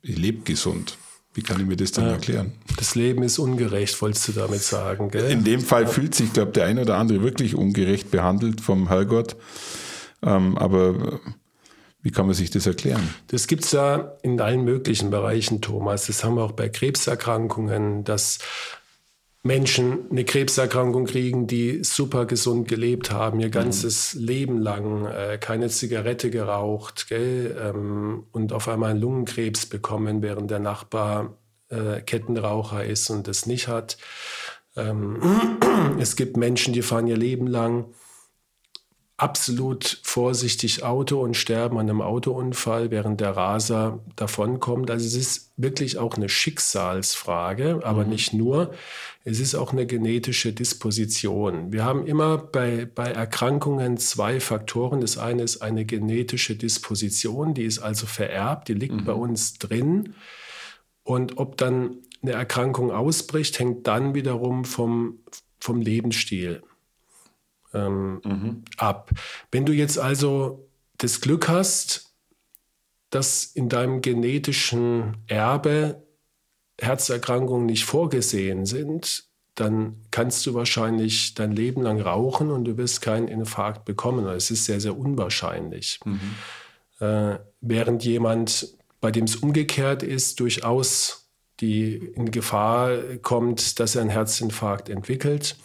ich 0.02 0.18
lebe 0.18 0.44
gesund. 0.44 0.98
Wie 1.34 1.42
kann 1.42 1.60
ich 1.60 1.66
mir 1.66 1.76
das 1.76 1.92
denn 1.92 2.06
erklären? 2.06 2.52
Das 2.78 2.94
Leben 2.94 3.24
ist 3.24 3.40
ungerecht, 3.40 4.00
wolltest 4.02 4.28
du 4.28 4.32
damit 4.34 4.62
sagen, 4.62 5.10
gell? 5.10 5.32
In 5.32 5.44
dem 5.44 5.62
Fall 5.62 5.88
fühlt 5.88 6.14
sich, 6.14 6.32
glaube 6.32 6.52
der 6.52 6.66
eine 6.66 6.82
oder 6.82 6.98
andere 6.98 7.24
wirklich 7.24 7.56
ungerecht 7.56 8.12
behandelt 8.12 8.62
vom 8.62 8.88
Herrgott. 8.88 9.36
Ähm, 10.22 10.58
aber 10.58 11.20
wie 12.04 12.12
kann 12.12 12.26
man 12.26 12.36
sich 12.36 12.52
das 12.52 12.68
erklären? 12.68 13.02
Das 13.28 13.48
gibt 13.48 13.64
es 13.64 13.72
ja 13.72 14.18
in 14.22 14.40
allen 14.42 14.64
möglichen 14.64 15.10
Bereichen, 15.10 15.62
Thomas. 15.62 16.08
Das 16.08 16.24
haben 16.24 16.36
wir 16.36 16.44
auch 16.44 16.52
bei 16.52 16.70
Krebserkrankungen, 16.70 18.04
dass 18.04 18.40
Menschen 19.46 20.10
eine 20.10 20.24
Krebserkrankung 20.24 21.06
kriegen, 21.06 21.48
die 21.48 21.84
super 21.84 22.26
gesund 22.26 22.70
gelebt 22.70 23.12
haben, 23.12 23.42
ihr 23.42 23.50
ganzes 23.50 24.16
mhm. 24.16 24.24
Leben 24.24 24.58
lang 24.58 25.06
äh, 25.06 25.38
keine 25.38 25.68
Zigarette 25.68 26.30
geraucht 26.30 27.08
gell, 27.10 27.56
ähm, 27.62 28.24
und 28.32 28.54
auf 28.54 28.70
einmal 28.70 28.92
einen 28.92 29.02
Lungenkrebs 29.02 29.66
bekommen, 29.66 30.22
während 30.22 30.50
der 30.50 30.60
Nachbar 30.60 31.38
äh, 31.70 32.00
Kettenraucher 32.02 32.86
ist 32.86 33.10
und 33.10 33.28
das 33.28 33.46
nicht 33.46 33.68
hat. 33.68 33.98
Ähm, 34.78 35.20
es 36.00 36.16
gibt 36.16 36.38
Menschen, 36.38 36.74
die 36.74 36.82
fahren 36.82 37.08
ihr 37.08 37.18
Leben 37.18 37.48
lang 37.48 37.88
absolut 39.24 40.02
vorsichtig 40.04 40.84
Auto 40.84 41.22
und 41.22 41.38
sterben 41.38 41.78
an 41.78 41.90
einem 41.90 42.02
Autounfall, 42.02 42.92
während 42.92 43.22
der 43.22 43.38
Raser 43.38 44.00
davonkommt. 44.18 44.92
Also 44.92 45.06
es 45.06 45.16
ist 45.16 45.54
wirklich 45.56 45.98
auch 45.98 46.18
eine 46.18 46.28
Schicksalsfrage, 46.28 47.80
aber 47.86 48.04
mhm. 48.04 48.10
nicht 48.10 48.34
nur. 48.34 48.74
Es 49.24 49.40
ist 49.40 49.56
auch 49.56 49.72
eine 49.72 49.86
genetische 49.86 50.52
Disposition. 50.52 51.72
Wir 51.72 51.86
haben 51.86 52.06
immer 52.06 52.38
bei, 52.38 52.84
bei 52.84 53.12
Erkrankungen 53.12 53.96
zwei 53.96 54.42
Faktoren. 54.42 55.00
Das 55.00 55.18
eine 55.18 55.44
ist 55.44 55.62
eine 55.62 55.86
genetische 55.86 56.58
Disposition, 56.58 57.54
die 57.54 57.64
ist 57.64 57.80
also 57.80 58.06
vererbt, 58.06 58.68
die 58.68 58.74
liegt 58.74 58.96
mhm. 58.96 59.06
bei 59.06 59.14
uns 59.14 59.54
drin. 59.54 60.16
Und 61.04 61.38
ob 61.38 61.56
dann 61.56 62.00
eine 62.22 62.34
Erkrankung 62.34 62.92
ausbricht, 62.92 63.58
hängt 63.58 63.88
dann 63.88 64.16
wiederum 64.16 64.66
vom, 64.66 65.20
vom 65.62 65.80
Lebensstil 65.80 66.62
ähm, 67.74 68.22
mhm. 68.24 68.64
ab. 68.78 69.12
Wenn 69.52 69.66
du 69.66 69.74
jetzt 69.74 69.98
also 69.98 70.68
das 70.98 71.22
Glück 71.22 71.50
hast, 71.50 72.14
dass 73.10 73.44
in 73.44 73.70
deinem 73.70 74.02
genetischen 74.02 75.18
Erbe 75.28 76.04
Herzerkrankungen 76.80 77.66
nicht 77.66 77.86
vorgesehen 77.86 78.66
sind, 78.66 79.26
dann 79.56 79.98
kannst 80.10 80.46
du 80.46 80.56
wahrscheinlich 80.56 81.36
dein 81.36 81.52
Leben 81.52 81.84
lang 81.84 82.02
rauchen 82.02 82.50
und 82.50 82.66
du 82.66 82.78
wirst 82.78 83.02
keinen 83.02 83.28
Infarkt 83.28 83.86
bekommen. 83.86 84.26
Es 84.28 84.50
ist 84.50 84.66
sehr, 84.66 84.80
sehr 84.80 84.98
unwahrscheinlich. 84.98 86.00
Mhm. 86.06 86.20
Äh, 87.00 87.38
während 87.62 88.04
jemand, 88.04 88.76
bei 89.00 89.12
dem 89.12 89.26
es 89.26 89.36
umgekehrt 89.36 90.02
ist, 90.02 90.40
durchaus 90.40 91.23
die 91.60 91.96
in 91.96 92.32
Gefahr 92.32 92.98
kommt, 93.22 93.80
dass 93.80 93.96
er 93.96 94.02
einen 94.02 94.10
Herzinfarkt 94.10 94.90
entwickelt. 94.90 95.56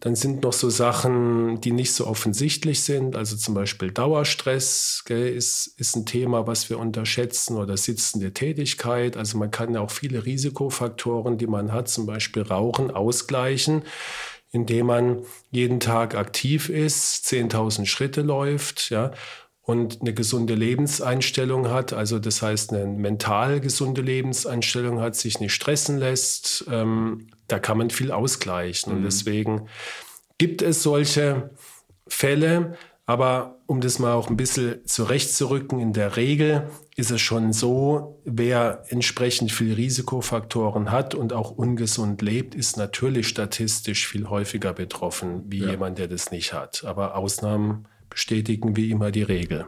Dann 0.00 0.14
sind 0.14 0.42
noch 0.44 0.52
so 0.52 0.70
Sachen, 0.70 1.60
die 1.60 1.72
nicht 1.72 1.92
so 1.92 2.06
offensichtlich 2.06 2.82
sind. 2.82 3.16
Also 3.16 3.36
zum 3.36 3.54
Beispiel 3.54 3.90
Dauerstress 3.90 5.02
gell, 5.04 5.28
ist, 5.28 5.74
ist 5.76 5.96
ein 5.96 6.06
Thema, 6.06 6.46
was 6.46 6.70
wir 6.70 6.78
unterschätzen 6.78 7.56
oder 7.56 7.76
sitzende 7.76 8.32
Tätigkeit. 8.32 9.16
Also 9.16 9.38
man 9.38 9.50
kann 9.50 9.74
ja 9.74 9.80
auch 9.80 9.90
viele 9.90 10.24
Risikofaktoren, 10.24 11.36
die 11.36 11.48
man 11.48 11.72
hat, 11.72 11.88
zum 11.88 12.06
Beispiel 12.06 12.42
Rauchen, 12.42 12.92
ausgleichen, 12.92 13.82
indem 14.52 14.86
man 14.86 15.22
jeden 15.50 15.80
Tag 15.80 16.14
aktiv 16.14 16.68
ist, 16.68 17.26
10.000 17.26 17.86
Schritte 17.86 18.22
läuft, 18.22 18.90
ja, 18.90 19.10
und 19.68 20.00
eine 20.00 20.14
gesunde 20.14 20.54
Lebenseinstellung 20.54 21.68
hat, 21.68 21.92
also 21.92 22.18
das 22.18 22.40
heißt 22.40 22.72
eine 22.72 22.86
mental 22.86 23.60
gesunde 23.60 24.00
Lebenseinstellung 24.00 24.98
hat, 24.98 25.14
sich 25.14 25.40
nicht 25.40 25.52
stressen 25.52 25.98
lässt, 25.98 26.64
ähm, 26.70 27.26
da 27.48 27.58
kann 27.58 27.76
man 27.76 27.90
viel 27.90 28.10
ausgleichen. 28.10 28.90
Mhm. 28.90 28.96
Und 28.96 29.04
deswegen 29.04 29.68
gibt 30.38 30.62
es 30.62 30.82
solche 30.82 31.50
Fälle, 32.06 32.78
aber 33.04 33.58
um 33.66 33.82
das 33.82 33.98
mal 33.98 34.14
auch 34.14 34.30
ein 34.30 34.38
bisschen 34.38 34.86
zurechtzurücken, 34.86 35.80
in 35.80 35.92
der 35.92 36.16
Regel 36.16 36.70
ist 36.96 37.10
es 37.10 37.20
schon 37.20 37.52
so, 37.52 38.22
wer 38.24 38.84
entsprechend 38.88 39.52
viele 39.52 39.76
Risikofaktoren 39.76 40.90
hat 40.90 41.14
und 41.14 41.34
auch 41.34 41.50
ungesund 41.50 42.22
lebt, 42.22 42.54
ist 42.54 42.78
natürlich 42.78 43.28
statistisch 43.28 44.08
viel 44.08 44.30
häufiger 44.30 44.72
betroffen 44.72 45.42
wie 45.48 45.58
ja. 45.58 45.72
jemand, 45.72 45.98
der 45.98 46.08
das 46.08 46.30
nicht 46.30 46.54
hat. 46.54 46.84
Aber 46.86 47.16
Ausnahmen 47.16 47.86
bestätigen 48.10 48.76
wie 48.76 48.90
immer 48.90 49.10
die 49.10 49.22
Regel. 49.22 49.66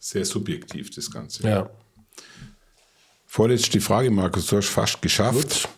Sehr 0.00 0.24
subjektiv, 0.24 0.90
das 0.90 1.10
Ganze. 1.10 1.48
Ja. 1.48 1.70
Vorletzte 3.26 3.80
Frage, 3.80 4.10
Markus, 4.10 4.46
du 4.46 4.56
hast 4.56 4.68
fast 4.68 5.02
geschafft. 5.02 5.64
Gut. 5.64 5.68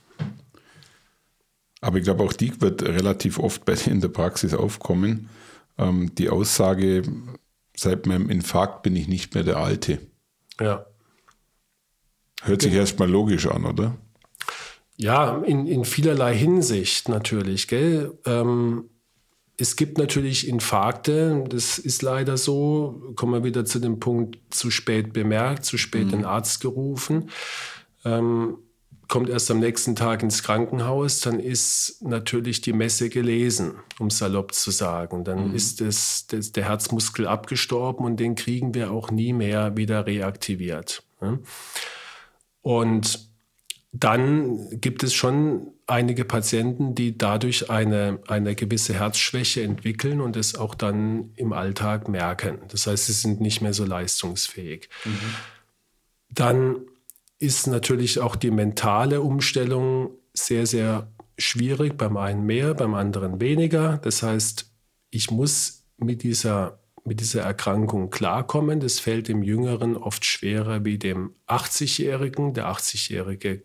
Aber 1.80 1.98
ich 1.98 2.04
glaube, 2.04 2.22
auch 2.22 2.32
die 2.32 2.60
wird 2.60 2.82
relativ 2.82 3.38
oft 3.38 3.64
bei 3.64 3.74
dir 3.74 3.90
in 3.90 4.00
der 4.00 4.08
Praxis 4.08 4.54
aufkommen. 4.54 5.30
Ähm, 5.78 6.14
die 6.14 6.28
Aussage, 6.28 7.02
seit 7.74 8.06
meinem 8.06 8.28
Infarkt 8.28 8.82
bin 8.82 8.94
ich 8.96 9.08
nicht 9.08 9.34
mehr 9.34 9.44
der 9.44 9.56
Alte. 9.56 9.98
Ja. 10.60 10.86
Hört 12.42 12.62
sich 12.62 12.72
erstmal 12.72 13.08
logisch 13.08 13.46
an, 13.46 13.64
oder? 13.64 13.96
Ja, 14.96 15.38
in, 15.38 15.66
in 15.66 15.86
vielerlei 15.86 16.36
Hinsicht 16.36 17.08
natürlich. 17.08 17.68
Gell? 17.68 18.18
Ähm, 18.26 18.89
es 19.60 19.76
gibt 19.76 19.98
natürlich 19.98 20.48
Infarkte, 20.48 21.44
das 21.48 21.78
ist 21.78 22.02
leider 22.02 22.36
so. 22.36 23.12
Kommen 23.14 23.34
wir 23.34 23.44
wieder 23.44 23.64
zu 23.64 23.78
dem 23.78 24.00
Punkt, 24.00 24.38
zu 24.50 24.70
spät 24.70 25.12
bemerkt, 25.12 25.64
zu 25.64 25.76
spät 25.76 26.06
mhm. 26.06 26.10
den 26.10 26.24
Arzt 26.24 26.60
gerufen. 26.60 27.30
Ähm, 28.04 28.58
kommt 29.06 29.28
erst 29.28 29.50
am 29.50 29.58
nächsten 29.58 29.96
Tag 29.96 30.22
ins 30.22 30.42
Krankenhaus, 30.42 31.20
dann 31.20 31.40
ist 31.40 32.00
natürlich 32.00 32.60
die 32.60 32.72
Messe 32.72 33.10
gelesen, 33.10 33.74
um 33.98 34.08
salopp 34.08 34.54
zu 34.54 34.70
sagen. 34.70 35.24
Dann 35.24 35.48
mhm. 35.48 35.54
ist 35.54 35.80
das, 35.80 36.26
das, 36.28 36.52
der 36.52 36.64
Herzmuskel 36.68 37.26
abgestorben 37.26 38.06
und 38.06 38.18
den 38.18 38.36
kriegen 38.36 38.72
wir 38.72 38.92
auch 38.92 39.10
nie 39.10 39.32
mehr 39.32 39.76
wieder 39.76 40.06
reaktiviert. 40.06 41.02
Und 42.62 43.29
dann 43.92 44.80
gibt 44.80 45.02
es 45.02 45.14
schon 45.14 45.72
einige 45.86 46.24
Patienten, 46.24 46.94
die 46.94 47.18
dadurch 47.18 47.70
eine, 47.70 48.20
eine 48.28 48.54
gewisse 48.54 48.94
Herzschwäche 48.94 49.62
entwickeln 49.62 50.20
und 50.20 50.36
es 50.36 50.54
auch 50.54 50.76
dann 50.76 51.32
im 51.34 51.52
Alltag 51.52 52.08
merken. 52.08 52.58
Das 52.68 52.86
heißt, 52.86 53.06
sie 53.06 53.12
sind 53.12 53.40
nicht 53.40 53.60
mehr 53.60 53.74
so 53.74 53.84
leistungsfähig. 53.84 54.88
Mhm. 55.04 55.34
Dann 56.30 56.76
ist 57.40 57.66
natürlich 57.66 58.20
auch 58.20 58.36
die 58.36 58.52
mentale 58.52 59.22
Umstellung 59.22 60.10
sehr, 60.34 60.66
sehr 60.66 61.08
schwierig, 61.36 61.98
beim 61.98 62.16
einen 62.16 62.46
mehr, 62.46 62.74
beim 62.74 62.94
anderen 62.94 63.40
weniger. 63.40 63.98
Das 63.98 64.22
heißt, 64.22 64.70
ich 65.10 65.32
muss 65.32 65.84
mit 65.96 66.22
dieser, 66.22 66.78
mit 67.04 67.18
dieser 67.18 67.42
Erkrankung 67.42 68.10
klarkommen. 68.10 68.78
Das 68.78 69.00
fällt 69.00 69.26
dem 69.26 69.42
Jüngeren 69.42 69.96
oft 69.96 70.24
schwerer 70.24 70.84
wie 70.84 70.98
dem 70.98 71.34
80-Jährigen. 71.48 72.54
Der 72.54 72.68
80-Jährige 72.68 73.64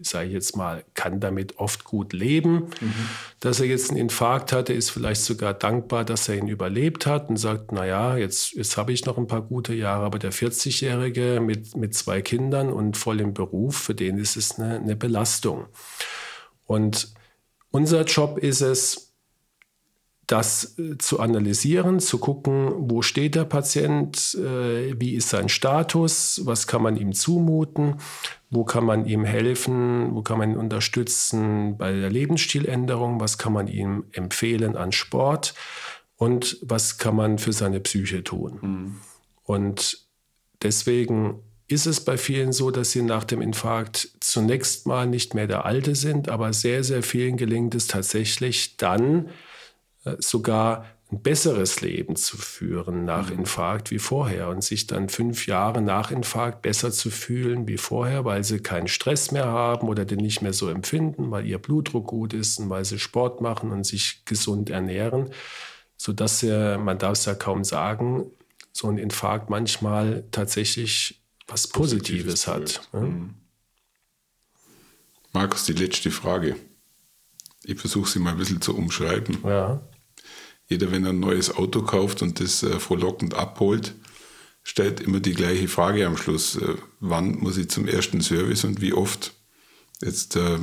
sage 0.00 0.28
ich 0.28 0.32
jetzt 0.32 0.56
mal, 0.56 0.84
kann 0.94 1.20
damit 1.20 1.58
oft 1.58 1.84
gut 1.84 2.12
leben. 2.12 2.70
Mhm. 2.80 2.94
Dass 3.40 3.60
er 3.60 3.66
jetzt 3.66 3.90
einen 3.90 3.98
Infarkt 3.98 4.52
hatte, 4.52 4.72
ist 4.72 4.90
vielleicht 4.90 5.22
sogar 5.22 5.54
dankbar, 5.54 6.04
dass 6.04 6.28
er 6.28 6.36
ihn 6.36 6.48
überlebt 6.48 7.06
hat 7.06 7.28
und 7.28 7.36
sagt, 7.36 7.72
naja, 7.72 8.16
jetzt, 8.16 8.52
jetzt 8.52 8.76
habe 8.76 8.92
ich 8.92 9.04
noch 9.06 9.18
ein 9.18 9.26
paar 9.26 9.42
gute 9.42 9.74
Jahre, 9.74 10.04
aber 10.04 10.18
der 10.18 10.32
40-Jährige 10.32 11.40
mit, 11.40 11.76
mit 11.76 11.94
zwei 11.94 12.22
Kindern 12.22 12.72
und 12.72 12.96
voll 12.96 13.20
im 13.20 13.34
Beruf, 13.34 13.76
für 13.76 13.94
den 13.94 14.18
ist 14.18 14.36
es 14.36 14.58
eine, 14.58 14.76
eine 14.76 14.96
Belastung. 14.96 15.66
Und 16.64 17.12
unser 17.70 18.04
Job 18.04 18.38
ist 18.38 18.60
es, 18.60 19.14
das 20.26 20.78
äh, 20.78 20.98
zu 20.98 21.20
analysieren, 21.20 22.00
zu 22.00 22.18
gucken, 22.18 22.72
wo 22.90 23.02
steht 23.02 23.34
der 23.34 23.44
Patient, 23.44 24.34
äh, 24.34 25.00
wie 25.00 25.14
ist 25.14 25.28
sein 25.28 25.48
Status, 25.48 26.40
was 26.44 26.66
kann 26.66 26.82
man 26.82 26.96
ihm 26.96 27.12
zumuten, 27.12 27.96
wo 28.50 28.64
kann 28.64 28.84
man 28.84 29.06
ihm 29.06 29.24
helfen, 29.24 30.14
wo 30.14 30.22
kann 30.22 30.38
man 30.38 30.52
ihn 30.52 30.56
unterstützen 30.56 31.76
bei 31.78 31.92
der 31.92 32.10
Lebensstiländerung, 32.10 33.20
was 33.20 33.38
kann 33.38 33.52
man 33.52 33.68
ihm 33.68 34.04
empfehlen 34.12 34.76
an 34.76 34.92
Sport 34.92 35.54
und 36.16 36.58
was 36.62 36.98
kann 36.98 37.16
man 37.16 37.38
für 37.38 37.52
seine 37.52 37.80
Psyche 37.80 38.24
tun. 38.24 38.58
Mhm. 38.60 38.96
Und 39.44 40.06
deswegen 40.62 41.42
ist 41.68 41.86
es 41.86 42.04
bei 42.04 42.16
vielen 42.16 42.52
so, 42.52 42.70
dass 42.70 42.92
sie 42.92 43.02
nach 43.02 43.24
dem 43.24 43.40
Infarkt 43.40 44.10
zunächst 44.20 44.86
mal 44.86 45.06
nicht 45.06 45.34
mehr 45.34 45.46
der 45.46 45.64
Alte 45.64 45.94
sind, 45.94 46.28
aber 46.28 46.52
sehr, 46.52 46.84
sehr 46.84 47.02
vielen 47.02 47.36
gelingt 47.36 47.74
es 47.74 47.88
tatsächlich 47.88 48.76
dann, 48.76 49.30
sogar 50.18 50.86
ein 51.12 51.22
besseres 51.22 51.80
Leben 51.82 52.16
zu 52.16 52.36
führen 52.36 53.04
nach 53.04 53.30
mhm. 53.30 53.40
Infarkt 53.40 53.90
wie 53.92 54.00
vorher 54.00 54.48
und 54.48 54.64
sich 54.64 54.88
dann 54.88 55.08
fünf 55.08 55.46
Jahre 55.46 55.80
nach 55.80 56.10
Infarkt 56.10 56.62
besser 56.62 56.90
zu 56.90 57.10
fühlen 57.10 57.68
wie 57.68 57.78
vorher, 57.78 58.24
weil 58.24 58.42
sie 58.42 58.58
keinen 58.58 58.88
Stress 58.88 59.30
mehr 59.30 59.46
haben 59.46 59.88
oder 59.88 60.04
den 60.04 60.18
nicht 60.18 60.42
mehr 60.42 60.52
so 60.52 60.68
empfinden, 60.68 61.30
weil 61.30 61.46
ihr 61.46 61.58
Blutdruck 61.58 62.08
gut 62.08 62.34
ist 62.34 62.58
und 62.58 62.70
weil 62.70 62.84
sie 62.84 62.98
Sport 62.98 63.40
machen 63.40 63.70
und 63.70 63.86
sich 63.86 64.24
gesund 64.24 64.68
ernähren, 64.68 65.30
sodass 65.96 66.40
sie, 66.40 66.76
man 66.78 66.98
darf 66.98 67.12
es 67.12 67.24
ja 67.24 67.34
kaum 67.34 67.62
sagen, 67.62 68.26
so 68.72 68.88
ein 68.88 68.98
Infarkt 68.98 69.48
manchmal 69.48 70.24
tatsächlich 70.32 71.22
was 71.46 71.68
Positives, 71.68 72.46
Positives 72.46 72.46
hat. 72.48 72.92
Mhm. 72.92 73.34
Markus, 75.32 75.64
die 75.66 75.72
letzte 75.72 76.10
Frage. 76.10 76.56
Ich 77.62 77.78
versuche 77.78 78.10
sie 78.10 78.18
mal 78.18 78.30
ein 78.30 78.38
bisschen 78.38 78.60
zu 78.60 78.76
umschreiben. 78.76 79.38
Ja. 79.44 79.80
Jeder, 80.68 80.90
wenn 80.90 81.04
er 81.04 81.10
ein 81.10 81.20
neues 81.20 81.54
Auto 81.54 81.82
kauft 81.82 82.22
und 82.22 82.40
das 82.40 82.62
äh, 82.62 82.78
frohlockend 82.80 83.34
abholt, 83.34 83.94
stellt 84.62 85.00
immer 85.00 85.20
die 85.20 85.34
gleiche 85.34 85.68
Frage 85.68 86.06
am 86.06 86.16
Schluss. 86.16 86.56
Äh, 86.56 86.74
wann 87.00 87.38
muss 87.38 87.56
ich 87.56 87.70
zum 87.70 87.86
ersten 87.86 88.20
Service 88.20 88.64
und 88.64 88.80
wie 88.80 88.92
oft? 88.92 89.32
Jetzt 90.02 90.34
äh, 90.36 90.58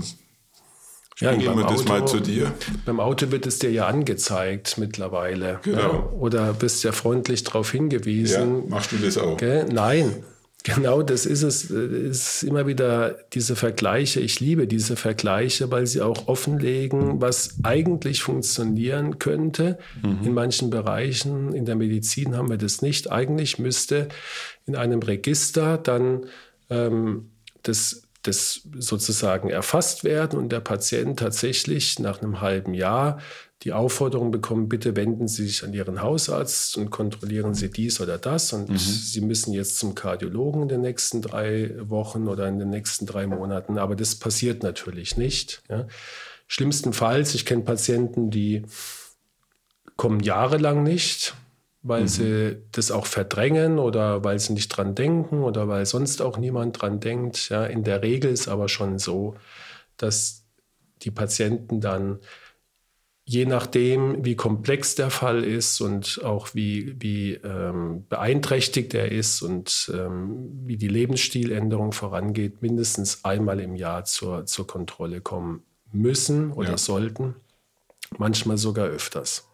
Ja, 1.19 1.31
beim 1.31 1.61
das 1.67 1.85
mal 1.85 2.05
zu 2.05 2.19
dir. 2.19 2.53
Beim 2.85 2.99
Auto 2.99 3.31
wird 3.31 3.45
es 3.45 3.59
dir 3.59 3.71
ja 3.71 3.87
angezeigt 3.87 4.77
mittlerweile. 4.77 5.59
Genau. 5.63 5.79
Ja? 5.79 6.09
Oder 6.19 6.53
bist 6.53 6.83
ja 6.83 6.91
freundlich 6.91 7.43
darauf 7.43 7.73
Ja, 7.73 7.79
hingewiesen. 7.79 8.67
machst 8.69 8.91
du 8.91 8.97
das 8.97 9.17
auch? 9.17 9.37
Gell? 9.37 9.65
Nein, 9.71 10.23
genau 10.63 11.01
das 11.01 11.25
ist 11.25 11.43
es. 11.43 11.69
Es 11.69 12.41
ist 12.41 12.43
immer 12.43 12.65
wieder 12.65 13.17
diese 13.33 13.55
Vergleiche. 13.55 14.19
Ich 14.19 14.39
liebe 14.39 14.67
diese 14.67 14.95
Vergleiche, 14.95 15.69
weil 15.71 15.85
sie 15.87 16.01
auch 16.01 16.27
offenlegen, 16.27 17.21
was 17.21 17.57
eigentlich 17.63 18.23
funktionieren 18.23 19.19
könnte. 19.19 19.77
In 20.23 20.33
manchen 20.33 20.69
Bereichen, 20.69 21.53
in 21.53 21.65
der 21.65 21.75
Medizin 21.75 22.35
haben 22.35 22.49
wir 22.49 22.57
das 22.57 22.81
nicht. 22.81 23.11
Eigentlich 23.11 23.59
müsste 23.59 24.07
in 24.65 24.75
einem 24.75 25.01
Register 25.01 25.77
dann 25.77 26.25
ähm, 26.69 27.29
das 27.61 28.03
das 28.23 28.61
sozusagen 28.77 29.49
erfasst 29.49 30.05
werden 30.05 30.39
und 30.39 30.49
der 30.49 30.61
Patient 30.61 31.19
tatsächlich 31.19 31.99
nach 31.99 32.21
einem 32.21 32.39
halben 32.39 32.73
Jahr 32.73 33.19
die 33.63 33.71
Aufforderung 33.71 34.31
bekommt, 34.31 34.67
bitte 34.67 34.95
wenden 34.97 35.29
Sie 35.29 35.47
sich 35.47 35.63
an 35.63 35.73
Ihren 35.73 36.01
Hausarzt 36.01 36.75
und 36.77 36.89
kontrollieren 36.89 37.53
Sie 37.53 37.69
dies 37.69 38.01
oder 38.01 38.17
das. 38.17 38.51
Und 38.51 38.77
Sie 38.77 39.21
müssen 39.21 39.53
jetzt 39.53 39.77
zum 39.77 39.95
Kardiologen 39.95 40.63
in 40.63 40.67
den 40.67 40.81
nächsten 40.81 41.21
drei 41.21 41.73
Wochen 41.79 42.27
oder 42.27 42.47
in 42.49 42.59
den 42.59 42.69
nächsten 42.69 43.05
drei 43.05 43.25
Monaten. 43.25 43.77
Aber 43.77 43.95
das 43.95 44.15
passiert 44.15 44.63
natürlich 44.63 45.15
nicht. 45.15 45.61
Ja. 45.69 45.87
Schlimmstenfalls, 46.47 47.35
ich 47.35 47.45
kenne 47.45 47.63
Patienten, 47.63 48.29
die 48.29 48.63
kommen 49.95 50.19
jahrelang 50.19 50.83
nicht, 50.83 51.33
weil 51.83 52.07
sie 52.07 52.57
das 52.71 52.91
auch 52.91 53.05
verdrängen 53.05 53.79
oder 53.79 54.23
weil 54.23 54.39
sie 54.39 54.53
nicht 54.53 54.69
dran 54.69 54.93
denken 54.93 55.43
oder 55.43 55.67
weil 55.69 55.85
sonst 55.85 56.21
auch 56.21 56.37
niemand 56.37 56.81
dran 56.81 56.99
denkt. 56.99 57.49
Ja, 57.49 57.65
in 57.65 57.83
der 57.83 58.01
Regel 58.01 58.31
ist 58.31 58.49
aber 58.49 58.67
schon 58.67 58.99
so, 58.99 59.35
dass 59.95 60.43
die 61.01 61.11
Patienten 61.11 61.79
dann 61.79 62.19
je 63.25 63.45
nachdem, 63.45 64.23
wie 64.25 64.35
komplex 64.35 64.95
der 64.95 65.09
Fall 65.09 65.43
ist 65.43 65.79
und 65.81 66.21
auch 66.23 66.53
wie, 66.55 66.95
wie 66.99 67.33
ähm, 67.35 68.05
beeinträchtigt 68.09 68.93
er 68.93 69.11
ist 69.11 69.41
und 69.41 69.91
ähm, 69.93 70.49
wie 70.65 70.77
die 70.77 70.89
Lebensstiländerung 70.89 71.93
vorangeht, 71.93 72.61
mindestens 72.61 73.23
einmal 73.23 73.59
im 73.61 73.75
Jahr 73.75 74.03
zur, 74.03 74.45
zur 74.45 74.67
Kontrolle 74.67 75.21
kommen 75.21 75.63
müssen 75.91 76.51
oder 76.51 76.71
Ja. 76.71 76.77
sollten. 76.77 77.35
Manchmal 78.17 78.57
sogar 78.57 78.87
öfters. 78.87 79.47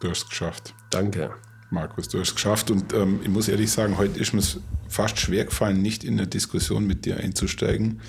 Du 0.00 0.10
hast 0.10 0.24
es 0.24 0.28
geschafft. 0.28 0.74
Danke. 0.90 1.30
Markus, 1.70 2.08
du 2.08 2.18
hast 2.18 2.28
es 2.30 2.34
geschafft. 2.34 2.70
Und 2.70 2.92
ähm, 2.92 3.20
ich 3.22 3.28
muss 3.28 3.48
ehrlich 3.48 3.70
sagen, 3.70 3.96
heute 3.96 4.18
ist 4.18 4.32
mir 4.32 4.40
es 4.40 4.58
fast 4.88 5.18
schwer 5.18 5.44
gefallen, 5.44 5.80
nicht 5.80 6.02
in 6.04 6.14
eine 6.18 6.26
Diskussion 6.26 6.86
mit 6.86 7.04
dir 7.06 7.16
einzusteigen, 7.18 8.00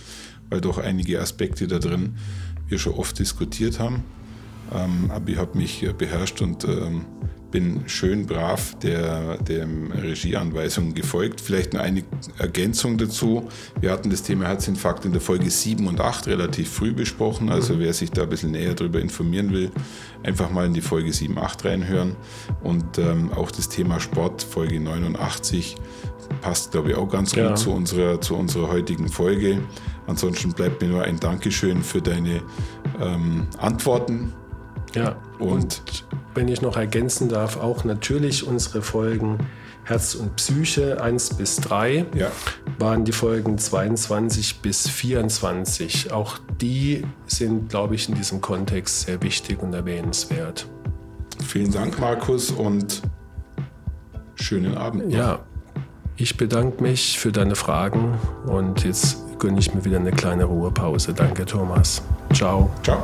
weil 0.50 0.60
doch 0.60 0.80
einige 0.80 1.22
Aspekte 1.22 1.68
da 1.68 1.80
drin 1.80 2.18
wir 2.68 2.80
schon 2.80 2.94
oft 2.94 3.20
diskutiert 3.20 3.80
haben. 3.80 4.04
Ähm, 4.74 5.12
aber 5.12 5.30
ich 5.30 5.38
habe 5.38 5.58
mich 5.58 5.84
äh, 5.84 5.94
beherrscht 5.94 6.42
und 6.42 6.64
ähm, 6.66 7.06
bin 7.54 7.84
schön 7.86 8.26
brav 8.26 8.76
der, 8.80 9.38
dem 9.38 9.92
Regieanweisungen 9.92 10.96
gefolgt. 10.96 11.40
Vielleicht 11.40 11.74
noch 11.74 11.82
eine 11.82 12.04
Ergänzung 12.40 12.98
dazu. 12.98 13.48
Wir 13.80 13.92
hatten 13.92 14.10
das 14.10 14.24
Thema 14.24 14.48
Herzinfarkt 14.48 15.06
in 15.06 15.12
der 15.12 15.22
Folge 15.22 15.52
7 15.52 15.86
und 15.86 16.02
8 16.02 16.26
relativ 16.28 16.70
früh 16.70 16.94
besprochen. 16.94 17.50
Also 17.52 17.78
wer 17.80 17.94
sich 17.94 18.10
da 18.10 18.24
ein 18.24 18.30
bisschen 18.30 18.52
näher 18.52 18.74
darüber 18.74 19.00
informieren 19.00 19.54
will, 19.54 19.70
einfach 20.24 20.50
mal 20.50 20.66
in 20.66 20.74
die 20.74 20.82
Folge 20.82 21.14
7, 21.14 21.38
8 21.38 21.66
reinhören. 21.66 22.16
Und 22.64 22.98
ähm, 22.98 23.32
auch 23.32 23.52
das 23.52 23.70
Thema 23.70 24.00
Sport, 24.00 24.42
Folge 24.42 24.80
89, 24.80 25.76
passt, 26.42 26.72
glaube 26.72 26.90
ich, 26.90 26.96
auch 26.96 27.08
ganz 27.08 27.36
Ja. 27.36 27.50
gut 27.50 27.60
zu 27.60 27.72
unserer, 27.72 28.20
zu 28.20 28.36
unserer 28.36 28.70
heutigen 28.70 29.10
Folge. 29.10 29.62
Ansonsten 30.08 30.54
bleibt 30.54 30.82
mir 30.82 30.88
nur 30.88 31.04
ein 31.04 31.20
Dankeschön 31.20 31.84
für 31.84 32.02
deine 32.02 32.42
ähm, 33.00 33.46
Antworten. 33.60 34.34
Ja, 34.96 35.16
Und- 35.40 35.52
und, 35.52 35.82
wenn 36.36 36.48
ich 36.48 36.62
noch 36.62 36.78
ergänzen 36.78 37.30
darf, 37.30 37.58
auch 37.58 37.84
natürlich 37.84 38.46
unsere 38.48 38.82
Folgen 38.82 39.38
Herz 39.86 40.16
und 40.16 40.36
Psyche 40.38 41.02
1 41.02 41.32
bis 41.36 41.58
3 41.58 42.06
Ja. 42.16 42.28
waren 42.80 43.04
die 43.04 43.12
Folgen 43.12 43.58
22 43.58 44.62
bis 44.62 44.88
24. 44.88 46.12
Auch 46.14 46.38
die 46.62 47.06
sind, 47.28 47.70
glaube 47.70 47.96
ich, 47.96 48.08
in 48.08 48.16
diesem 48.16 48.40
Kontext 48.40 49.02
sehr 49.02 49.22
wichtig 49.22 49.62
und 49.62 49.74
erwähnenswert. 49.74 50.68
Vielen 51.46 51.72
Dank, 51.72 52.00
Markus, 52.00 52.50
und 52.52 53.02
schönen 54.36 54.78
Abend. 54.78 55.08
noch. 55.08 55.14
Ja, 55.14 55.40
ich 56.16 56.38
bedanke 56.38 56.82
mich 56.82 57.20
für 57.20 57.32
deine 57.34 57.56
Fragen 57.56 58.18
und 58.46 58.86
jetzt 58.86 59.18
gönne 59.40 59.60
ich 59.60 59.74
mir 59.74 59.84
wieder 59.84 59.98
eine 60.00 60.12
kleine 60.12 60.46
Ruhepause. 60.46 61.14
Danke, 61.14 61.46
Thomas. 61.46 62.02
Ciao. 62.34 62.70
Ciao. 62.84 63.04